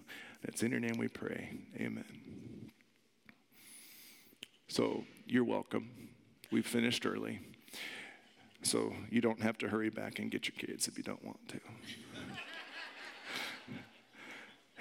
It's 0.45 0.62
in 0.62 0.70
your 0.70 0.80
name 0.80 0.99
we 0.99 1.09
pray. 1.09 1.51
Amen. 1.80 2.05
So 4.68 5.05
you're 5.26 5.45
welcome. 5.45 5.90
We 6.51 6.62
finished 6.62 7.05
early. 7.07 7.40
So 8.62 8.93
you 9.11 9.20
don't 9.20 9.40
have 9.40 9.59
to 9.59 9.68
hurry 9.68 9.90
back 9.90 10.18
and 10.18 10.30
get 10.30 10.47
your 10.47 10.55
kids 10.57 10.86
if 10.88 10.97
you 10.97 11.05
don't 11.05 11.24
want 11.24 11.49
to 11.49 11.61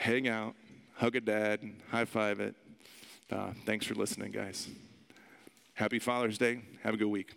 hang 0.01 0.27
out, 0.27 0.55
hug 0.95 1.15
a 1.15 1.21
dad, 1.21 1.61
high 1.91 2.05
five 2.05 2.39
it. 2.39 2.55
Uh, 3.31 3.51
thanks 3.65 3.85
for 3.85 3.93
listening, 3.93 4.31
guys. 4.31 4.67
Happy 5.75 5.99
Father's 5.99 6.39
Day. 6.39 6.61
Have 6.83 6.95
a 6.95 6.97
good 6.97 7.07
week. 7.07 7.35